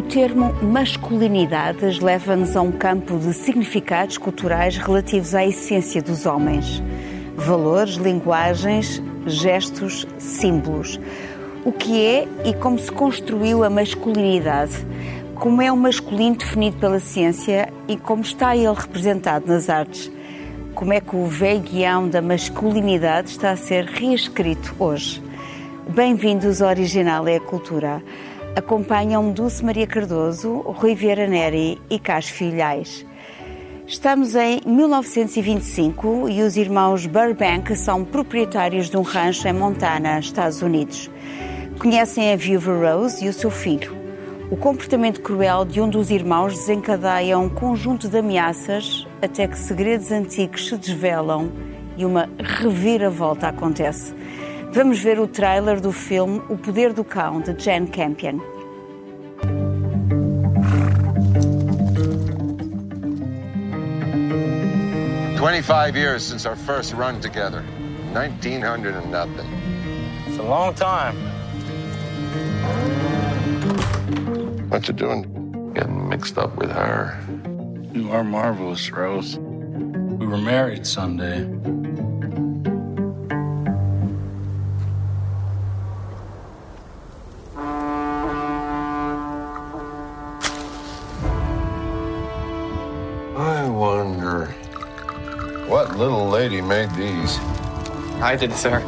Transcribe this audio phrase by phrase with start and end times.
[0.00, 6.82] O termo masculinidades leva-nos a um campo de significados culturais relativos à essência dos homens.
[7.36, 10.98] Valores, linguagens, gestos, símbolos.
[11.66, 14.72] O que é e como se construiu a masculinidade?
[15.34, 20.10] Como é o masculino definido pela ciência e como está ele representado nas artes?
[20.74, 25.22] Como é que o velho guião da masculinidade está a ser reescrito hoje?
[25.90, 28.02] Bem-vindos ao Original é a Cultura.
[28.56, 33.06] Acompanham Dulce Maria Cardoso, Rui Vieira Neri e Cássio Filhais.
[33.86, 40.62] Estamos em 1925 e os irmãos Burbank são proprietários de um rancho em Montana, Estados
[40.62, 41.08] Unidos.
[41.78, 43.96] Conhecem a viúva Rose e o seu filho.
[44.50, 50.10] O comportamento cruel de um dos irmãos desencadeia um conjunto de ameaças até que segredos
[50.10, 51.52] antigos se desvelam
[51.96, 54.12] e uma reviravolta acontece.
[54.72, 58.40] Vamos ver o trailer do filme O Poder do Cão, de Jane Campion.
[65.36, 67.64] Twenty-five years since our first run together.
[68.14, 69.46] Nineteen hundred and nothing.
[70.28, 71.16] It's a long time.
[74.70, 75.72] What you doing?
[75.74, 77.18] Getting mixed up with her.
[77.92, 79.36] You are marvelous, Rose.
[79.36, 81.44] We were married Sunday.
[96.50, 97.38] Lady made these.
[98.20, 98.80] I did, sir.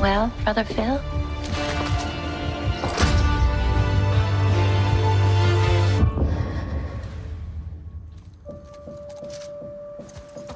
[0.00, 1.00] Well, Brother Phil?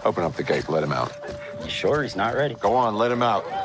[0.04, 0.68] Open up the gate.
[0.68, 1.12] Let him out.
[1.62, 2.54] You sure he's not ready?
[2.54, 2.96] Go on.
[2.96, 3.55] Let him out.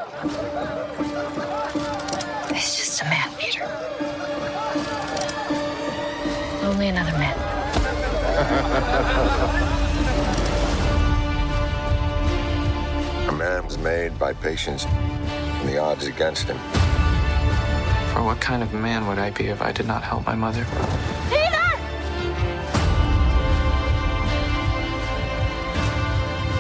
[13.27, 16.57] A man man's made by patience and the odds against him.
[18.13, 20.61] For what kind of man would I be if I did not help my mother?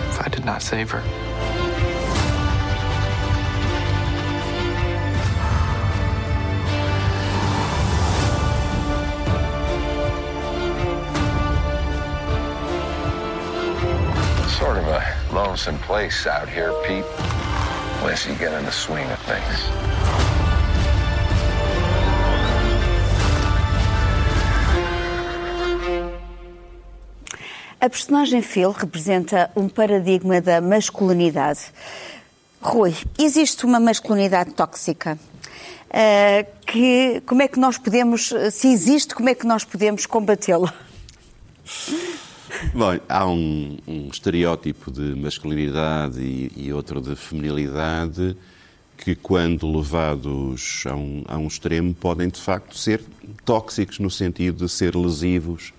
[0.09, 1.30] If I did not save her?
[15.85, 17.05] Place out here, Pete.
[18.01, 19.59] Unless you get in the swing of things.
[27.79, 31.59] A personagem Phil representa um paradigma da masculinidade.
[32.61, 35.17] Rui, existe uma masculinidade tóxica.
[35.89, 40.73] Uh, que, como é que nós podemos, se existe, como é que nós podemos combatê-la?
[42.73, 48.37] Bom, há um, um estereótipo de masculinidade e, e, outro de feminilidade
[48.97, 53.01] que, quando levados a um, a um extremo, podem de facto ser
[53.43, 55.73] tóxicos no sentido de ser lesivos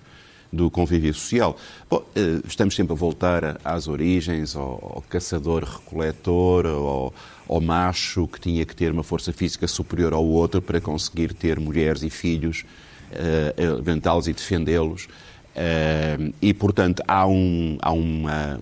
[0.51, 1.57] do convívio social.
[1.89, 2.03] Bom,
[2.45, 7.13] estamos sempre a voltar às origens, ao, ao caçador-recoletor, ao,
[7.47, 11.59] ao, macho que tinha que ter uma força física superior ao outro para conseguir ter
[11.59, 12.65] mulheres e filhos,
[13.13, 15.07] uh, alimentá-los e defendê-los.
[15.55, 18.59] Uh, e, portanto, há, um, há uma,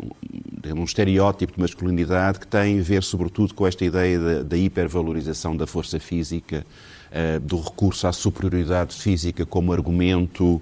[0.76, 5.66] um estereótipo de masculinidade que tem a ver, sobretudo, com esta ideia da, hipervalorização da
[5.66, 6.66] força física,
[7.12, 10.62] uh, do recurso à superioridade física como argumento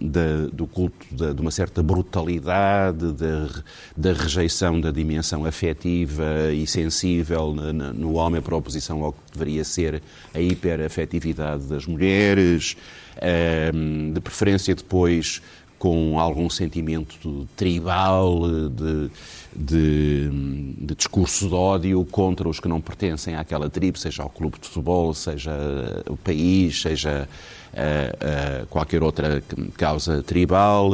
[0.00, 3.48] da, do culto da, de uma certa brutalidade, da,
[3.96, 9.64] da, rejeição da dimensão afetiva e sensível no, no homem para oposição ao que deveria
[9.64, 10.02] ser
[10.34, 12.76] a hiperafetividade das mulheres,
[13.16, 15.40] uh, de preferência depois
[15.84, 18.40] com algum sentimento tribal,
[18.70, 19.10] de,
[19.54, 20.30] de,
[20.78, 24.66] de, discurso de ódio contra os que não pertencem àquela tribo, seja o clube de
[24.66, 25.52] futebol, seja
[26.08, 27.28] o país, seja
[27.74, 29.42] uh, qualquer outra
[29.76, 30.90] causa tribal.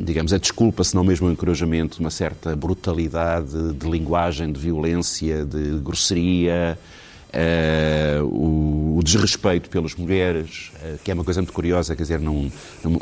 [0.00, 4.58] Digamos, a desculpa, se não mesmo o encorajamento de uma certa brutalidade de linguagem, de
[4.58, 6.78] violência, de grosseria.
[7.26, 12.18] Uh, o, o, desrespeito pelas mulheres, uh, que é uma coisa muito curiosa, quer dizer,
[12.18, 12.50] num,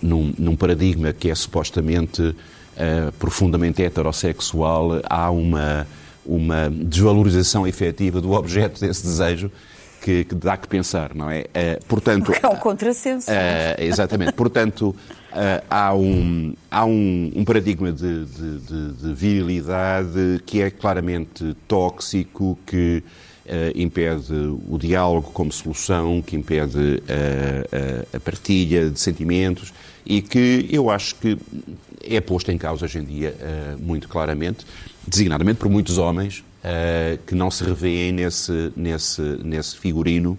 [0.03, 5.87] num, num paradigma que é supostamente uh, profundamente heterossexual, há uma,
[6.27, 9.53] uma desvalorização efetiva do objeto desse desejo
[10.05, 11.47] que, que dá que pensar, não é?
[11.89, 13.31] portanto, é um contrassenso.
[13.79, 14.35] exatamente.
[14.35, 14.95] Portanto,
[15.71, 22.59] há, um, há um, um paradigma de, de, de, de virilidade que é claramente tóxico,
[22.67, 23.03] que
[23.75, 24.33] impede
[24.69, 29.73] o diálogo como solução, que impede uh, uh, a partilha de sentimentos
[30.05, 31.39] e que eu acho que
[32.03, 33.35] é posto em causa hoje em dia
[33.81, 34.67] muito claramente,
[35.07, 36.45] designadamente por muitos homens
[37.27, 40.39] que não se revêem nesse, nesse, nesse figurino.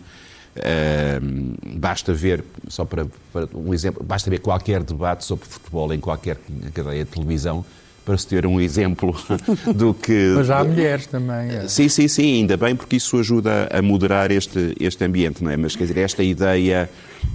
[1.77, 6.37] basta ver, só para, para um exemplo, basta ver qualquer debate sobre futebol em qualquer
[6.73, 7.65] cadeia de televisão
[8.05, 9.15] para se ter um exemplo
[9.75, 10.33] do que.
[10.35, 11.49] Mas há mulheres também.
[11.49, 11.67] É.
[11.67, 15.57] Sim, sim, sim, ainda bem, porque isso ajuda a moderar este, este ambiente, não é?
[15.57, 16.89] Mas quer dizer, esta ideia.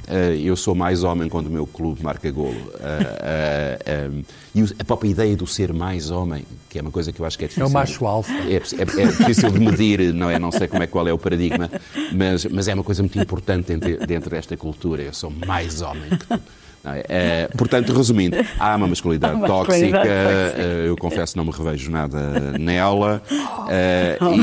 [0.09, 2.55] Uh, eu sou mais homem quando o meu clube marca golo.
[2.55, 4.25] Uh, uh,
[4.55, 7.39] e a própria ideia do ser mais homem, que é uma coisa que eu acho
[7.39, 7.65] que é difícil.
[7.65, 8.33] É o macho alfa.
[8.33, 10.39] É, é, é, difícil de medir, não é?
[10.39, 11.71] Não sei como é, qual é o paradigma,
[12.13, 15.03] mas, mas é uma coisa muito importante dentro, dentro desta cultura.
[15.03, 16.41] Eu sou mais homem que tu.
[16.85, 17.05] É?
[17.09, 20.09] é, portanto, resumindo, há uma masculinidade uma tóxica, tóxica.
[20.57, 23.23] Uh, eu confesso não me revejo nada nela.
[23.71, 24.35] Uh,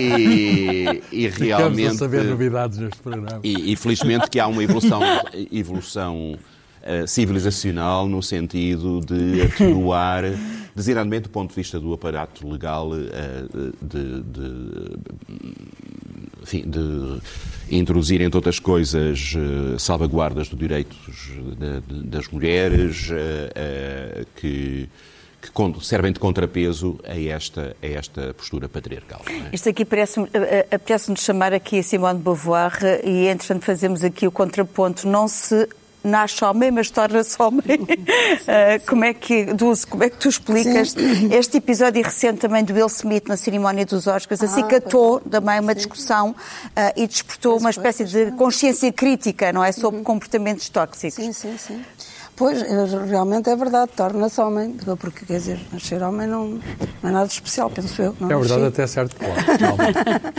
[0.00, 1.86] e, e, e, realmente.
[1.86, 3.38] a saber novidades neste programa.
[3.44, 5.00] E, e felizmente que há uma evolução,
[5.52, 6.36] evolução
[6.82, 10.24] uh, civilizacional no sentido de atenuar
[10.74, 14.98] designadamente do ponto de vista do aparato legal de, de,
[16.42, 17.20] enfim, de
[17.70, 20.96] introduzir, entre outras coisas, eh, salvaguardas dos direitos
[21.88, 24.88] das mulheres, eh, eh, que
[25.40, 29.22] que servem de contrapeso a esta, a esta postura patriarcal.
[29.28, 29.54] É?
[29.54, 32.72] Isto aqui parece-nos chamar aqui a Simone de Beauvoir
[33.04, 35.06] e, entretanto, fazemos aqui o contraponto.
[35.06, 35.68] Não se
[36.06, 37.80] nasce homem, mas torna-se homem.
[37.80, 37.86] uh,
[38.86, 41.32] como, é que, Dulce, como é que tu explicas Sim.
[41.34, 44.42] este episódio recente também do Will Smith na cerimónia dos Oscars?
[44.42, 46.34] Ah, acicatou ah, também uma discussão uh,
[46.96, 49.72] e despertou uma espécie de consciência crítica, não é?
[49.72, 50.04] Sobre uhum.
[50.04, 51.14] comportamentos tóxicos.
[51.14, 51.84] Sim, sim, sim.
[52.36, 52.60] Pois,
[53.08, 56.60] realmente é verdade, torna-se homem, porque quer dizer, nascer homem não,
[57.02, 58.14] não é nada especial, penso eu.
[58.20, 59.58] Não é verdade até certo ponto.
[59.58, 59.84] Calma.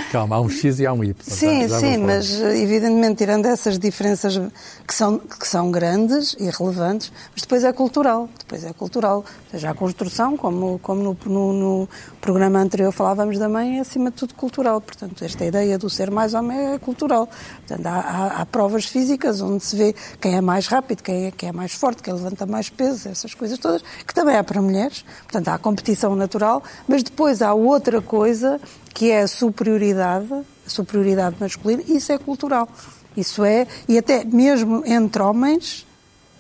[0.12, 1.16] Calma, há um X e há um Y.
[1.20, 4.40] Sim, sim, mas evidentemente tirando essas diferenças
[4.88, 9.26] que são, que são grandes e relevantes, mas depois é cultural, depois é cultural.
[9.50, 11.90] Seja a construção, como, como no, no, no
[12.22, 14.80] programa anterior falávamos da mãe, é acima de tudo cultural.
[14.82, 17.28] Portanto, esta ideia do ser mais homem é cultural.
[17.66, 21.32] Portanto, há, há, há provas físicas onde se vê quem é mais rápido, quem é,
[21.32, 24.44] quem é mais forte forte, que levanta mais peso, essas coisas todas, que também há
[24.44, 25.06] para mulheres.
[25.24, 28.60] Portanto, há a competição natural, mas depois há outra coisa
[28.94, 32.68] que é a superioridade, a superioridade masculina, e isso é cultural.
[33.16, 35.86] Isso é, e até mesmo entre homens,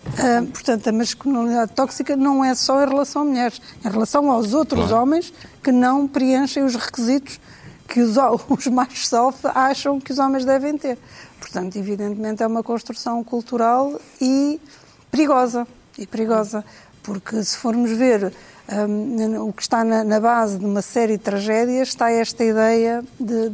[0.07, 4.31] Uh, portanto, a masculinidade tóxica não é só em relação a mulheres, é em relação
[4.31, 5.01] aos outros claro.
[5.01, 7.41] homens que não preenchem os requisitos
[7.89, 8.15] que os,
[8.47, 10.97] os machos alfa acham que os homens devem ter.
[11.41, 14.61] Portanto, evidentemente, é uma construção cultural e
[15.17, 15.67] perigosa.
[15.97, 16.63] E perigosa,
[17.01, 18.31] porque se formos ver
[18.87, 23.03] um, o que está na, na, base de uma série de tragédias, está esta ideia
[23.19, 23.49] de,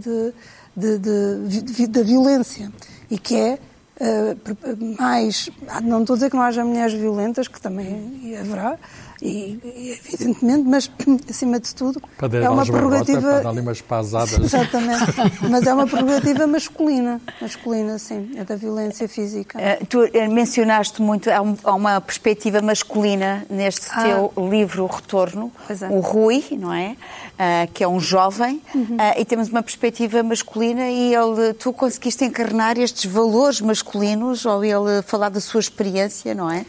[0.75, 2.69] de, de, da violência.
[3.09, 3.59] E que é
[4.01, 5.49] uh, mais.
[5.83, 8.77] Não estou a dizer que não haja mulheres violentas, que também haverá,
[9.23, 10.91] e, evidentemente, mas
[11.29, 13.39] acima de tudo é uma prerrogativa.
[13.39, 14.37] Para ali umas pasadas.
[14.37, 15.13] Exatamente.
[15.49, 19.57] mas é uma prerrogativa masculina, masculina, sim, é da violência física.
[19.57, 24.03] Uh, tu eh, mencionaste muito, há, um, há uma perspectiva masculina neste ah.
[24.03, 25.87] teu livro Retorno, é.
[25.87, 26.97] o Rui, não é?
[27.33, 28.97] Uh, que é um jovem, uhum.
[28.97, 34.63] uh, e temos uma perspectiva masculina e ele, tu conseguiste encarnar estes valores masculinos ao
[34.63, 36.65] ele falar da sua experiência, não é?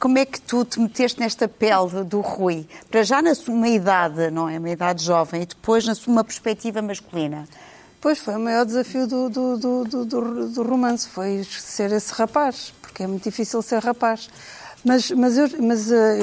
[0.00, 2.66] Como é que tu te meteste nesta pele do Rui?
[2.90, 4.58] Para já na sua idade, não é?
[4.58, 7.48] Uma idade jovem, e depois na sua perspectiva masculina.
[8.00, 12.72] Pois foi o maior desafio do, do, do, do, do romance, foi ser esse rapaz,
[12.82, 14.28] porque é muito difícil ser rapaz.
[14.84, 16.18] Mas, mas, eu, mas eh,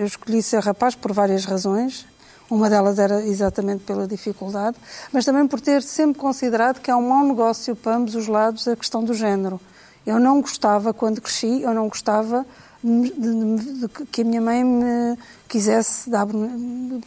[0.00, 2.06] eu escolhi ser rapaz por várias razões.
[2.50, 4.76] Uma delas era exatamente pela dificuldade,
[5.10, 8.68] mas também por ter sempre considerado que é um mau negócio para ambos os lados
[8.68, 9.60] a questão do género
[10.06, 12.44] Eu não gostava, quando cresci, eu não gostava
[12.82, 15.16] de, de- de que a minha mãe me
[15.48, 16.26] quisesse dar,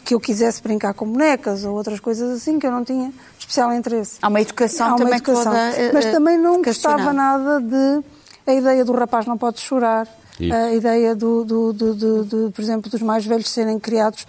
[0.04, 3.72] que eu quisesse brincar com bonecas ou outras coisas assim que eu não tinha especial
[3.74, 4.18] interesse.
[4.22, 5.44] Há uma educação Há uma também educação.
[5.44, 8.04] toda, eh, Mas também não gostava nada de
[8.48, 10.08] a ideia do rapaz não pode chorar.
[10.54, 14.26] A ideia, do, do, do, do- por exemplo, dos mais velhos serem criados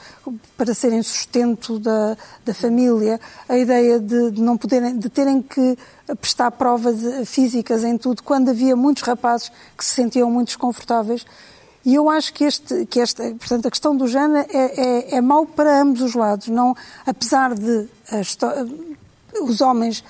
[0.56, 5.76] para serem sustento da, da família, a ideia de, de não poderem, de terem que
[6.20, 6.96] prestar provas
[7.28, 11.26] físicas em tudo, quando havia muitos rapazes que se sentiam muito desconfortáveis.
[11.84, 15.20] E eu acho que, este, que esta, portanto, a questão do género é, é, é
[15.20, 16.48] mau para ambos os lados.
[16.48, 16.74] Não,
[17.06, 18.22] apesar de a
[19.42, 20.02] os homens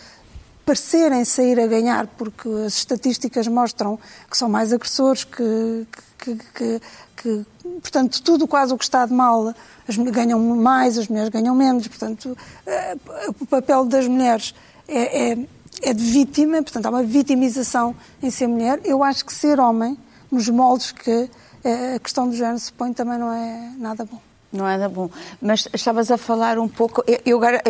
[0.69, 3.99] parecerem sair a ganhar, porque as estatísticas mostram
[4.31, 5.87] que são mais agressores, que,
[6.19, 6.81] que, que-
[7.17, 7.47] que-
[7.81, 9.55] portanto, tudo quase o que está de mal,
[9.89, 12.97] as mulheres ganham mais, as mulheres ganham menos, portanto, eh,
[13.41, 14.55] o papel das mulheres
[14.87, 15.39] é, é-
[15.85, 18.79] é de vítima, portanto, há uma vitimização em ser mulher.
[18.85, 19.97] Eu acho que ser homem,
[20.31, 21.31] nos moldes que
[21.65, 24.21] eh, a questão do género se põe, também não é nada bom.
[24.51, 25.11] Não é nada bom.
[25.43, 27.05] Mas estavas a falar um pouco.
[27.07, 27.61] Eu, eu eu,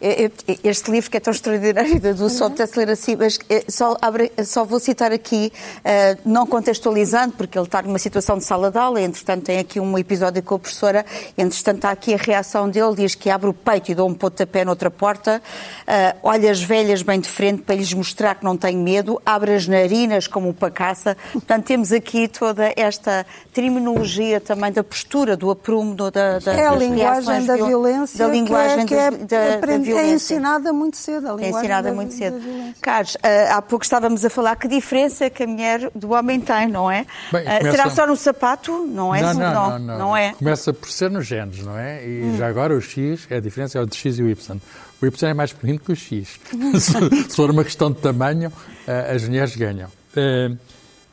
[0.00, 0.30] eu, eu,
[0.62, 3.96] este livro que é tão extraordinário da do só apetece ler assim, mas eh, só,
[4.00, 5.52] abre, só vou citar aqui,
[5.84, 9.80] eh, não contextualizando, porque ele está numa situação de sala de aula, entretanto tem aqui
[9.80, 11.04] um episódio com a professora,
[11.36, 14.64] entretanto está aqui a reação dele, diz que abre o peito e dá um pontapé
[14.64, 15.42] noutra porta,
[15.84, 19.52] eh, olha as velhas bem de frente para lhes mostrar que não tem medo, abre
[19.52, 21.16] as narinas como um pacaça.
[21.32, 26.66] Portanto, temos aqui toda esta terminologia também da postura, do aprumo, do- da, da, É
[26.66, 29.94] a linguagem da viol- violência da linguagem que é, que da, é, da aprende- é
[29.94, 30.14] violência.
[30.34, 31.26] ensinada muito cedo.
[31.28, 32.40] A É linguagem ensinada da- muito da cedo.
[32.80, 36.68] Carlos, ah, há pouco estávamos a falar que diferença que a mulher do homem tem,
[36.68, 37.06] não é?
[37.32, 38.86] Bem, Ah, começa- Será só no sapato?
[38.86, 39.20] Não é?
[39.22, 40.32] não, não, não, não é?
[40.34, 42.04] Começa por ser nos genes, não é?
[42.06, 44.60] E já agora o X, é a diferença é entre o X e o Y.
[45.02, 46.38] O Y é mais pequenino que o X.
[46.80, 48.52] se, for uma questão de tamanho,
[48.86, 49.88] eh, as mulheres ganham.
[50.16, 50.50] Eh,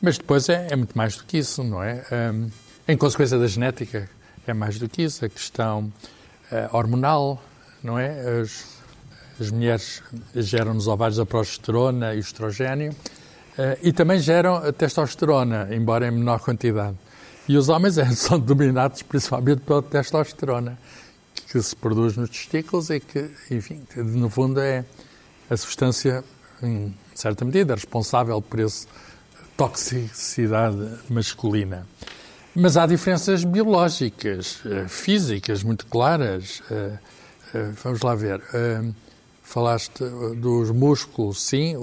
[0.04, 2.04] Mas depois é, é muito mais do que isso, não é?
[2.12, 2.32] Eh,
[2.88, 4.10] Em consequência da genética,
[4.48, 5.26] é mais do que isso.
[5.26, 5.92] A questão
[6.52, 7.42] eh, hormonal,
[7.84, 8.42] não é?
[8.42, 8.66] As,
[9.40, 10.04] as mulheres
[10.36, 12.96] geram nos ovários a progesterona e o estrogênio
[13.58, 16.98] eh, e também geram a testosterona, embora em menor quantidade.
[17.48, 20.78] E os homens eh, são dominados principalmente pela testosterona,
[21.48, 24.86] que se produz nos testículos e que, enfim, no fundo é
[25.50, 26.24] a substância,
[26.64, 28.88] em certa medida, responsável por essa
[29.58, 31.86] toxicidade masculina.
[32.54, 36.62] Mas há diferenças biológicas, eh, físicas, muito claras.
[36.70, 36.98] Eh,
[37.54, 38.42] eh, Vamos lá ver.
[39.52, 40.06] Falaste
[40.38, 41.76] dos músculos, sim,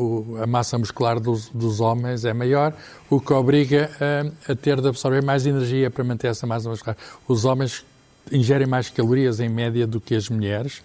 [0.42, 2.72] a massa muscular dos, dos homens é maior,
[3.10, 6.96] o que obriga eh, a ter de absorver mais energia para manter essa massa muscular.
[7.28, 7.84] Os homens
[8.32, 10.82] ingerem mais calorias em média do que as mulheres.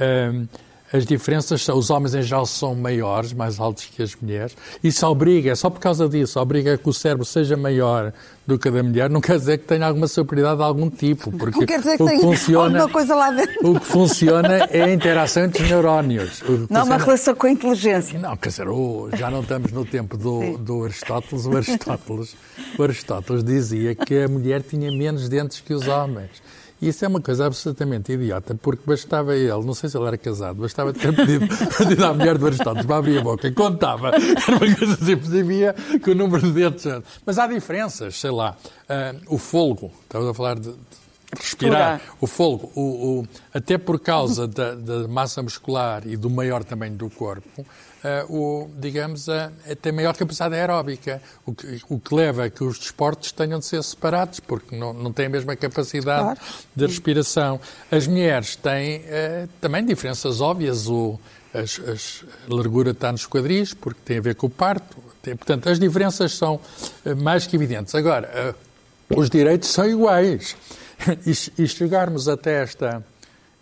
[0.00, 0.32] Eh,
[0.92, 4.56] as diferenças são, os homens em geral são maiores, mais altos que as mulheres.
[4.82, 8.12] Isso obriga, só por causa disso, obriga que o cérebro seja maior
[8.46, 9.10] do que a da mulher.
[9.10, 12.02] Não quer dizer que tenha alguma superioridade de algum tipo, porque Não quer dizer que
[12.04, 13.70] o que funciona, alguma coisa lá dentro.
[13.72, 16.42] o que funciona é a interação entre os neurónios.
[16.42, 18.18] Não há uma funciona- relação com a inteligência.
[18.18, 21.46] não, quer dizer, oh, já não estamos no tempo do, do Aristóteles.
[21.46, 22.36] O Aristóteles.
[22.78, 26.30] O Aristóteles dizia que a mulher tinha menos dentes que os homens.
[26.80, 30.18] E isso é uma coisa absolutamente idiota, porque bastava ele, não sei se ele era
[30.18, 31.46] casado, bastava ter pedido,
[31.78, 34.08] pedido à mulher do Aristóteles para abrir a boca e contava.
[34.14, 36.84] Era uma coisa simples e via que o número de dentes.
[37.24, 38.54] Mas há diferenças, sei lá.
[38.88, 40.76] ah, o folgo, estamos a falar de, de
[41.34, 42.00] respirar.
[42.20, 46.94] O folgo, o, o- até por causa da, da massa muscular e do maior tamanho
[46.94, 47.64] do corpo,
[48.28, 49.50] o, digamos, eh,
[49.80, 53.64] tem maior capacidade aeróbica, o que, o que leva a que os desportos tenham de
[53.66, 56.40] ser separados, porque não, não têm a mesma capacidade Claro.
[56.74, 57.60] de respiração.
[57.90, 60.88] As mulheres têm eh, também diferenças óbvias.
[60.88, 61.18] O,
[61.54, 64.96] as- as- a largura está nos quadris, porque tem a ver com o parto.
[65.22, 66.60] Tem- portanto, as diferenças são
[67.04, 67.94] eh, mais que evidentes.
[67.94, 68.54] Agora, eh,
[69.16, 70.56] os direitos são iguais.
[71.26, 73.04] E, e chegarmos até esta,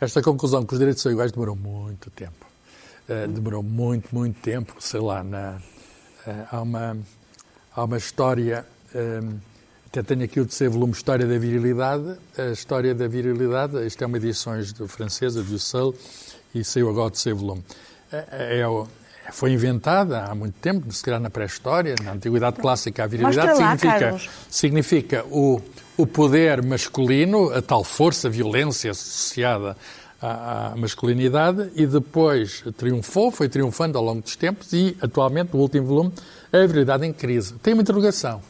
[0.01, 2.44] esta conclusão que os direitos são iguais demorou muito tempo.
[3.09, 4.75] Eh, demorou muito, muito tempo.
[4.81, 5.59] Sei lá, na,
[6.27, 6.97] eh, há, uma,
[7.75, 9.21] há uma história, eh,
[9.87, 12.17] até tenho aqui o terceiro volume, História da Virilidade.
[12.39, 15.95] A História da Virilidade, isto é uma edições do francesa, do Seul,
[16.55, 17.63] e saiu agora o terceiro volume.
[18.11, 18.87] É, é o-
[19.33, 23.77] foi inventada há muito tempo, se calhar na pré-história, na Antiguidade Clássica, a virilidade lá,
[23.77, 24.31] significa, Carlos.
[24.51, 25.61] significa o,
[25.97, 29.77] o poder masculino, a tal força, violência associada
[30.21, 35.59] à, à masculinidade, e depois triunfou, foi triunfando ao longo dos tempos, e atualmente, o
[35.59, 36.13] último volume,
[36.53, 37.55] a virilidade em crise.
[37.55, 38.41] Tem uma interrogação.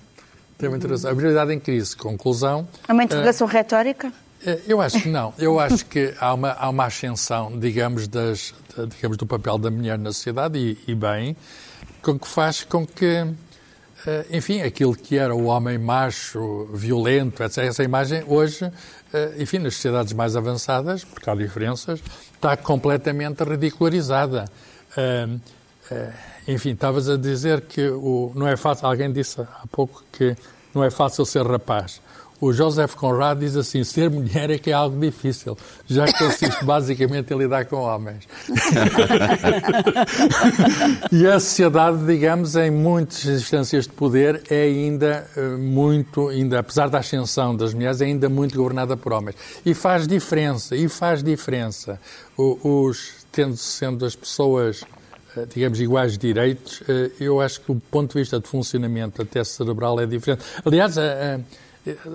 [0.59, 1.11] Tem uma interrogação.
[1.11, 2.68] A virilidade em crise, conclusão.
[2.88, 4.12] É uma interrogação retórica?
[4.47, 5.33] Eh, Eu acho que não.
[5.38, 9.71] Eu acho que há uma, há uma ascensão, digamos, das, da- digamos, do papel da
[9.71, 11.37] mulher na sociedade e, e bem,
[12.02, 13.26] com que faz com que
[14.06, 17.59] eh, enfim, aquilo que era o homem macho, violento, etc.
[17.64, 18.71] Essa imagem hoje,
[19.38, 22.00] enfim, nas sociedades mais avançadas, porque há diferenças,
[22.35, 24.47] está completamente ridicularizada.
[24.97, 25.28] Eh,
[26.49, 30.37] enfim, estavas a dizer que o, não é fácil, alguém disse há pouco que
[30.75, 32.00] não é fácil ser rapaz.
[32.44, 36.62] O Joseph Conrad diz assim: ser mulher é que é algo difícil, já que consiste
[36.62, 38.28] basicamente em lidar com homens.
[41.10, 46.90] e a sociedade, digamos, em muitas instâncias de poder, é ainda eh, muito, ainda, apesar
[46.90, 49.36] da ascensão das mulheres, é ainda muito governada por homens.
[49.64, 51.98] E faz diferença, e faz diferença.
[52.36, 54.84] Os, tendo, sendo as pessoas
[55.34, 59.42] eh, digamos, iguais direitos, eh, eu acho que o ponto de vista de funcionamento até
[59.42, 60.44] cerebral é diferente.
[60.62, 60.98] Aliás,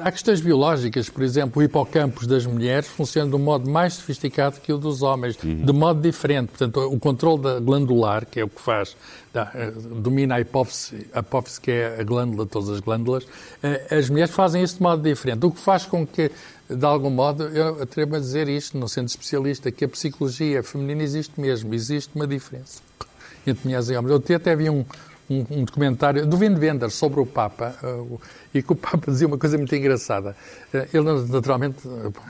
[0.04, 4.60] Há questões biológicas, por exemplo, o hipocampo das mulheres funciona de um modo mais sofisticado
[4.60, 5.64] que o dos homens, uhum.
[5.64, 6.48] de modo diferente.
[6.48, 8.98] Portanto, o controle da glandular, que é o que faz,
[9.36, 9.72] eh,
[10.02, 13.28] domina a hipófise, a hipófise, que é a glândula todas as glândulas,
[13.62, 15.46] eh, as mulheres fazem isso de modo diferente.
[15.46, 16.32] O que faz com que,
[16.68, 21.04] de algum modo, eu atrevo a dizer isto, não sendo especialista, que a psicologia feminina
[21.04, 22.82] existe mesmo, existe uma diferença
[23.46, 24.30] entre mulheres e homens.
[24.30, 24.84] Eu até vi um,
[25.30, 28.20] um, um documentário do Vin Wenders sobre o Papa, uh,
[28.54, 30.36] e que o Papa dizia uma coisa muito engraçada.
[30.74, 31.78] Uh, ele, naturalmente,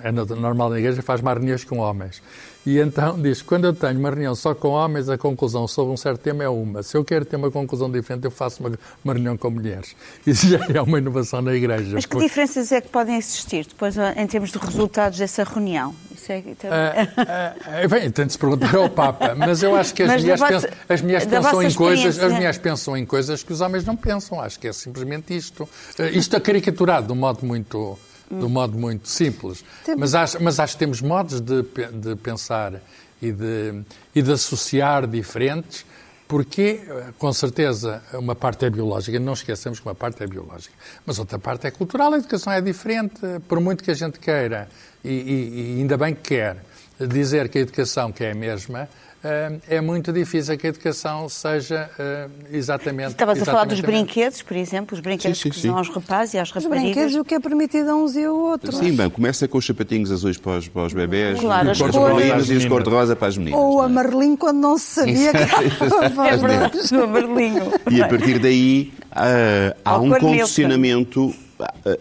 [0.04, 2.22] é normal na igreja, faz mais reuniões com homens.
[2.70, 5.98] E então diz: quando eu tenho uma reunião só com homens, a conclusão sobre um
[5.98, 6.84] certo tema é uma.
[6.84, 9.96] Se eu quero ter uma conclusão diferente, eu faço uma, uma reunião com mulheres.
[10.26, 11.96] Isso já é uma inovação na igreja.
[11.96, 12.28] Mas que porque...
[12.28, 15.96] diferenças é que podem existir depois em termos de resultados dessa reunião?
[16.14, 20.04] Isso é, uh, uh, bem, tem de se perguntar ao Papa, mas eu acho que
[20.04, 23.52] as mulheres, vossa, pensam, as mulheres pensam em coisas, as mulheres pensam em coisas que
[23.52, 24.40] os homens não pensam.
[24.40, 25.68] Acho que é simplesmente isto.
[26.14, 27.98] Isto é caricaturado de um modo muito,
[28.30, 29.64] de um modo muito simples.
[29.98, 32.82] Mas acho, mas acho que temos modos de, de pensar
[33.22, 33.82] e de,
[34.16, 35.86] e de associar diferentes
[36.30, 36.82] porque,
[37.18, 41.40] com certeza, uma parte é biológica, não esqueçamos que uma parte é biológica, mas outra
[41.40, 44.70] parte é cultural, a educação é diferente, por muito que a gente queira,
[45.04, 46.64] e, e, e ainda bem que quer,
[47.08, 48.90] dizer que a educação que é a mesma,
[49.22, 53.10] eh, é muito difícil que a educação seja uh, exatamente.
[53.10, 55.70] Estavas a falar dos brinquedos, por exemplo, os brinquedos sim, sim, que sim.
[55.70, 56.78] aos rapazes e às raparigas.
[56.78, 58.78] Os brinquedos, o que é permitido a uns e a outros.
[58.78, 62.50] Sim, bem, começa com os sapatinhos azuis para os, para os bebés, claro, os cor-de-rolinos
[62.50, 63.60] e os cor-de-rosa para as meninas.
[63.60, 67.74] Ou o amarelinho quando não se sabia que era o amarelinho.
[67.92, 71.36] E a partir daí uh, há um condicionamento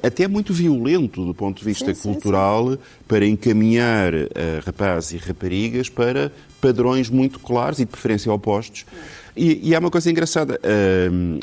[0.02, 2.80] até muito violento do ponto de vista sim, cultural sim, sim.
[3.08, 4.28] para encaminhar uh,
[4.64, 8.86] rapazes e raparigas para padrões muito claros e de preferência opostos.
[9.36, 11.40] E, e há uma coisa engraçada, uh,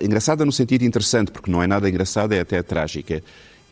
[0.00, 3.22] engraçada no sentido interessante, porque não é nada engraçada, é até trágica,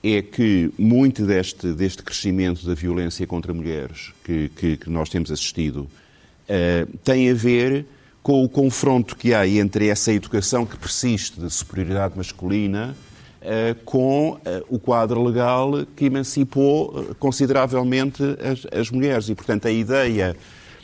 [0.03, 5.31] é que muito deste, deste crescimento da violência contra mulheres que, que, que nós temos
[5.31, 7.85] assistido uh, tem a ver
[8.23, 12.95] com o confronto que há entre essa educação que persiste de superioridade masculina
[13.85, 19.29] com uh, o quadro legal que emancipou uh, consideravelmente as, as, mulheres.
[19.29, 20.37] E, portanto, a ideia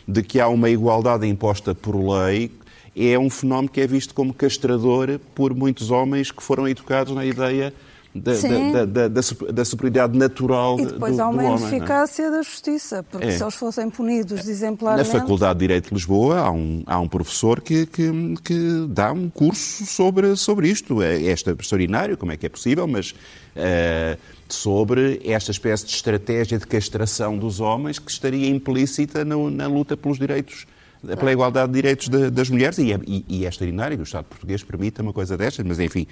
[0.08, 2.50] de que há uma igualdade imposta por lei
[2.96, 7.26] é um fenómeno que é visto como castrador por muitos homens que foram educados na
[7.26, 7.74] ideia
[8.20, 9.20] da, da, da, da,
[9.52, 11.46] da, superioridade natural E depois do, há uma é?
[11.46, 13.30] ineficácia da justiça, porque é.
[13.32, 15.12] se eles fossem punidos exemplarmente...
[15.12, 19.12] Na Faculdade de Direito de Lisboa há um, há um professor que, que, que dá
[19.12, 21.02] um curso sobre, sobre isto.
[21.02, 23.10] É, é extraordinário, como é que é possível, mas...
[23.56, 29.66] Uh, sobre esta espécie de estratégia de castração dos homens que estaria implícita no, na
[29.66, 30.66] luta pelos direitos
[31.14, 34.04] pela igualdade de direitos de, das mulheres e é, e, e é extraordinário que o
[34.04, 36.06] Estado português permita uma coisa destas, mas enfim...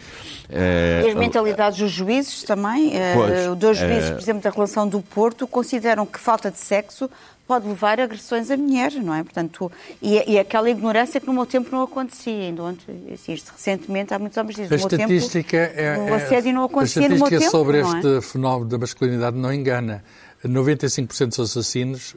[0.48, 4.50] Uh, e as mentalidades dos juízes também, uh, pois, dois juízes, uh, por exemplo, da
[4.50, 7.10] relação do Porto, consideram que falta de sexo
[7.46, 9.22] pode levar a agressões a mulheres, não é?
[9.22, 12.32] Portanto, e, e aquela ignorância que no meu tempo não acontecia.
[12.32, 12.74] Ainda
[13.12, 16.64] assim, isto recentemente há muitos homens que dizem, no meu tempo é, o assédio não
[16.64, 17.98] acontecia no meu tempo, sobre não é?
[17.98, 20.02] este fenómeno da masculinidade não engana.
[20.42, 22.14] 95% dos assassinos,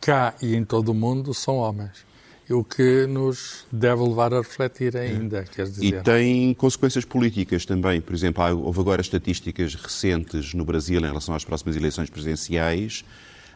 [0.00, 2.09] cá e em todo o mundo, são homens
[2.52, 5.84] o que nos deve levar a refletir ainda, quer dizer.
[5.84, 8.00] E tem consequências políticas também.
[8.00, 13.04] Por exemplo, houve agora estatísticas recentes no Brasil em relação às próximas eleições presidenciais.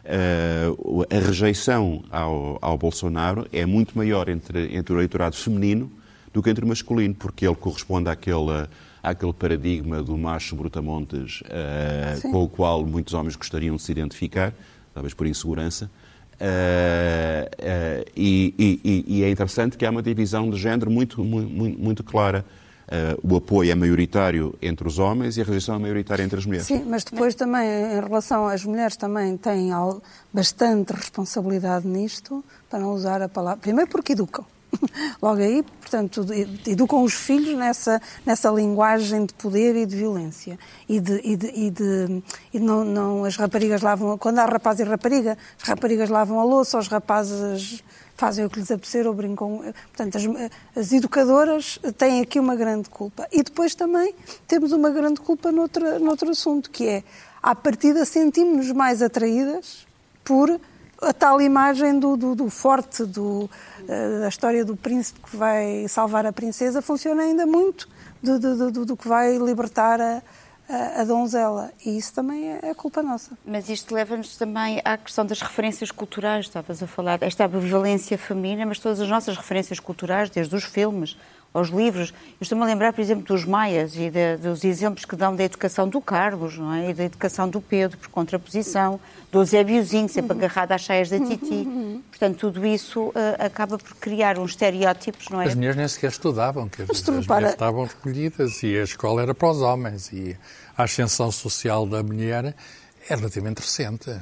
[0.05, 5.91] Uh, a rejeição ao, ao, Bolsonaro é muito maior entre, entre o eleitorado feminino
[6.31, 8.67] do que entre o masculino, porque ele corresponde àquele,
[9.01, 14.53] àquele paradigma do macho brutamontes uh, com o qual muitos homens gostariam de se identificar,
[14.93, 15.89] talvez por insegurança.
[16.35, 21.79] Uh, uh, e, e, e, é interessante que há uma divisão de género muito, muito,
[21.79, 22.45] muito clara.
[22.85, 26.45] Uh, o apoio é maioritário entre os homens e a rejeição é maioritária entre as
[26.45, 26.67] mulheres.
[26.67, 29.71] Sim, mas depois também, em relação às mulheres, também têm
[30.31, 33.59] bastante responsabilidade nisto, para não usar a palavra.
[33.59, 34.45] Primeiro porque educam.
[35.21, 36.25] logo aí, portanto,
[36.67, 40.57] educam os filhos nessa, nessa linguagem de poder e de violência.
[40.87, 44.79] E de, e de, e de, e não, não, as raparigas lavam, quando há rapaz
[44.79, 47.83] e rapariga, as raparigas lavam a louça, os rapazes
[48.15, 49.61] fazem o que lhes apetecer ou brincam.
[49.93, 50.23] Portanto, as,
[50.75, 53.27] as, educadoras têm aqui uma grande culpa.
[53.31, 54.15] E depois também
[54.47, 57.03] temos uma grande culpa noutra, noutro assunto, que é,
[57.43, 59.85] à partida, sentimos-nos mais atraídas
[60.23, 60.59] por
[61.01, 65.87] a tal imagem do, do, do forte, do, uh, da história do príncipe que vai
[65.87, 67.87] salvar a princesa, funciona ainda muito
[68.21, 70.21] do, do, do que vai libertar a,
[70.67, 71.71] a, a, donzela.
[71.85, 73.37] E isso também é, é culpa nossa.
[73.45, 76.45] Mas isto leva-nos também à questão das referências culturais.
[76.45, 81.17] Estavas a falar, esta violência feminina, mas todas as nossas referências culturais, desde os filmes
[81.55, 82.09] aos livros.
[82.09, 85.43] Eu estou-me a lembrar, por exemplo, dos maias e de, dos exemplos que dão da
[85.43, 86.89] educação do Carlos não é?
[86.89, 88.99] e da educação do Pedro, por contraposição,
[89.31, 90.39] do Eusébiozinho, sempre uhum.
[90.39, 91.53] agarrado às cheias da Titi.
[91.53, 92.03] Uhum.
[92.09, 95.47] Portanto, tudo isso uh, acaba por criar uns estereótipos, não é?
[95.47, 99.33] As mulheres nem sequer estudavam, quer dizer, as mulheres estavam recolhidas e a escola era
[99.33, 100.37] para os homens e
[100.77, 102.53] a ascensão social da mulher
[103.07, 104.09] é relativamente recente.
[104.09, 104.19] É?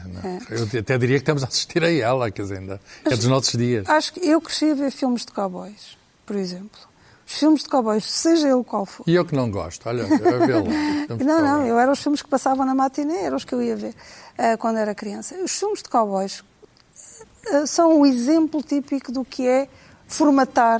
[0.51, 3.53] Eu até diria que estamos a assistir a ela, quer dizer, ainda é dos nossos
[3.53, 3.89] dias.
[3.89, 6.92] Acho que eu cresci a ver filmes de cowboys, por exemplo
[7.33, 9.03] os filmes de cowboys, seja ele qual for.
[9.07, 11.17] E eu que não gosto, olha, eu lá.
[11.25, 13.75] não, não, eu era os filmes que passavam na matiné, eram os que eu ia
[13.75, 13.95] ver
[14.37, 15.35] uh, quando era criança.
[15.43, 19.67] Os filmes de cowboys uh, são o exemplo típico do que é
[20.07, 20.79] formatar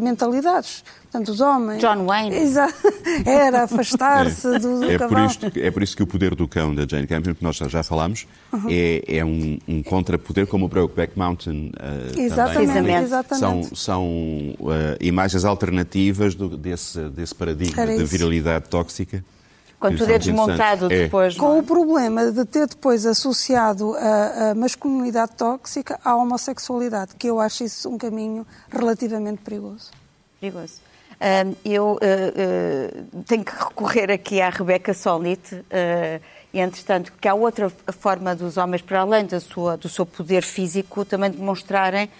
[0.00, 0.84] mentalidades.
[1.12, 1.80] Portanto, os homens.
[1.80, 2.34] John Wayne.
[2.34, 2.74] Exato.
[3.26, 4.58] Era afastar-se é.
[4.58, 5.28] do, do é cavalo.
[5.28, 7.56] Por isto, é por isso que o poder do cão da Jane Campion, que nós
[7.56, 8.66] já falámos, uhum.
[8.70, 11.72] é, é um, um contrapoder como o Brokeback Mountain.
[11.76, 12.72] Uh, exatamente.
[12.72, 12.96] Também.
[12.96, 13.40] exatamente.
[13.40, 14.06] São, são
[14.58, 19.22] uh, imagens alternativas do, desse, desse paradigma da virilidade tóxica.
[19.82, 21.04] Quando tudo é desmontado é.
[21.04, 21.36] depois.
[21.36, 21.58] Com é?
[21.60, 27.64] o problema de ter depois associado a, a, masculinidade tóxica à homossexualidade, que eu acho
[27.64, 29.90] isso um caminho relativamente perigoso.
[30.40, 30.80] Perigoso
[31.64, 35.64] eu uh, uh, tenho que recorrer aqui à Rebeca Solnit, uh,
[36.52, 40.42] e entretanto, que há outra forma dos homens, para além da sua, do seu poder
[40.42, 42.10] físico, também demonstrarem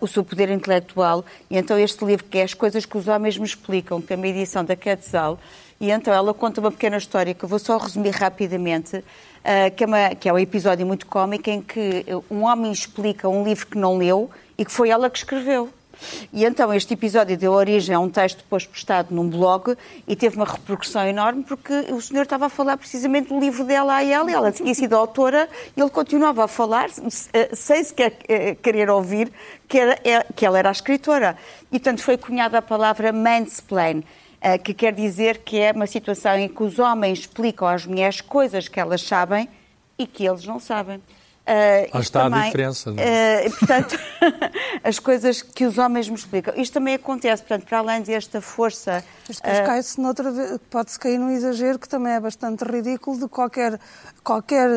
[0.00, 1.24] o seu poder intelectual.
[1.50, 4.16] E então este livro, que é As Coisas que os Homens Me Explicam, que é
[4.16, 5.40] uma edição da Quetzal,
[5.80, 9.02] e então ela conta uma pequena história que eu vou só resumir rapidamente,
[9.74, 13.42] que, é uma, que é um episódio muito cómico em que um homem explica um
[13.42, 15.70] livro que não leu e que foi ela que escreveu.
[16.32, 20.36] E então este episódio deu origem a um texto depois postado num blog e teve
[20.36, 24.30] uma repercussão enorme porque o senhor estava a falar precisamente do livro dela a ela,
[24.30, 26.88] ela tinha sido autora e ele continuava a falar
[27.32, 29.30] eh, sem sequer eh, querer ouvir
[29.68, 31.36] que, era, é, que ela era a escritora.
[31.70, 34.04] E portanto foi cunhada a palavra mansplain eh,
[34.64, 38.68] que quer dizer que é uma situação em que os homens explicam às mulheres coisas
[38.68, 39.48] que elas sabem
[39.98, 41.00] e que eles não sabem.
[41.50, 42.92] Uh, Lá está também, a diferença.
[42.92, 43.46] Não é?
[43.46, 43.98] Uh, portanto,
[44.84, 46.54] as coisas que os homens me explicam.
[46.56, 49.02] Isto também acontece, portanto, para além desta força.
[49.26, 53.28] Mas depois uh, cai-se noutra pode-se cair num exagero que também é bastante ridículo de
[53.28, 53.80] qualquer,
[54.22, 54.68] qualquer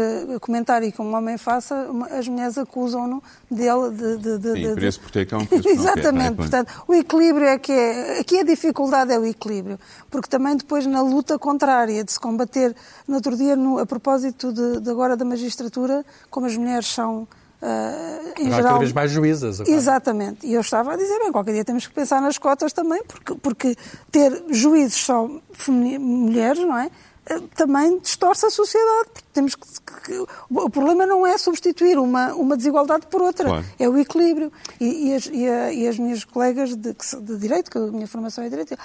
[0.41, 3.21] comentário que um homem faça, as mulheres acusam-no
[3.53, 4.17] dele de.
[4.17, 7.57] de, de, Sim, de, preço por ter cão, preço Exatamente, por portanto, o equilíbrio é
[7.57, 8.19] que é.
[8.19, 12.75] Aqui a dificuldade é o equilíbrio, porque também depois na luta contrária de se combater,
[13.07, 17.27] no outro dia, no, a propósito de, de agora da magistratura, como as mulheres são.
[17.61, 19.61] Uh, em geral, cada vez mais juízas.
[19.61, 19.75] Agora.
[19.75, 20.45] Exatamente.
[20.45, 23.35] E eu estava a dizer, bem, qualquer dia temos que pensar nas cotas também, porque,
[23.35, 23.75] porque
[24.11, 25.29] ter juízes só
[25.69, 26.91] mulheres, não é?
[27.25, 29.09] Eh, também distorce a sociedade.
[29.31, 29.67] Temos que,
[30.05, 33.65] que, o problema não é substituir uma, uma desigualdade por outra, claro.
[33.79, 34.51] é o equilíbrio.
[34.79, 38.07] E, e, as, e, a, e, as, minhas colegas de, de Direito, que a minha
[38.07, 38.75] formação é Direito,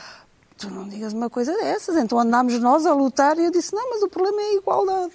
[0.57, 1.97] tu não digas uma coisa dessas.
[1.97, 5.13] Então andámos nós a lutar e eu disse, não, mas o problema é a igualdade.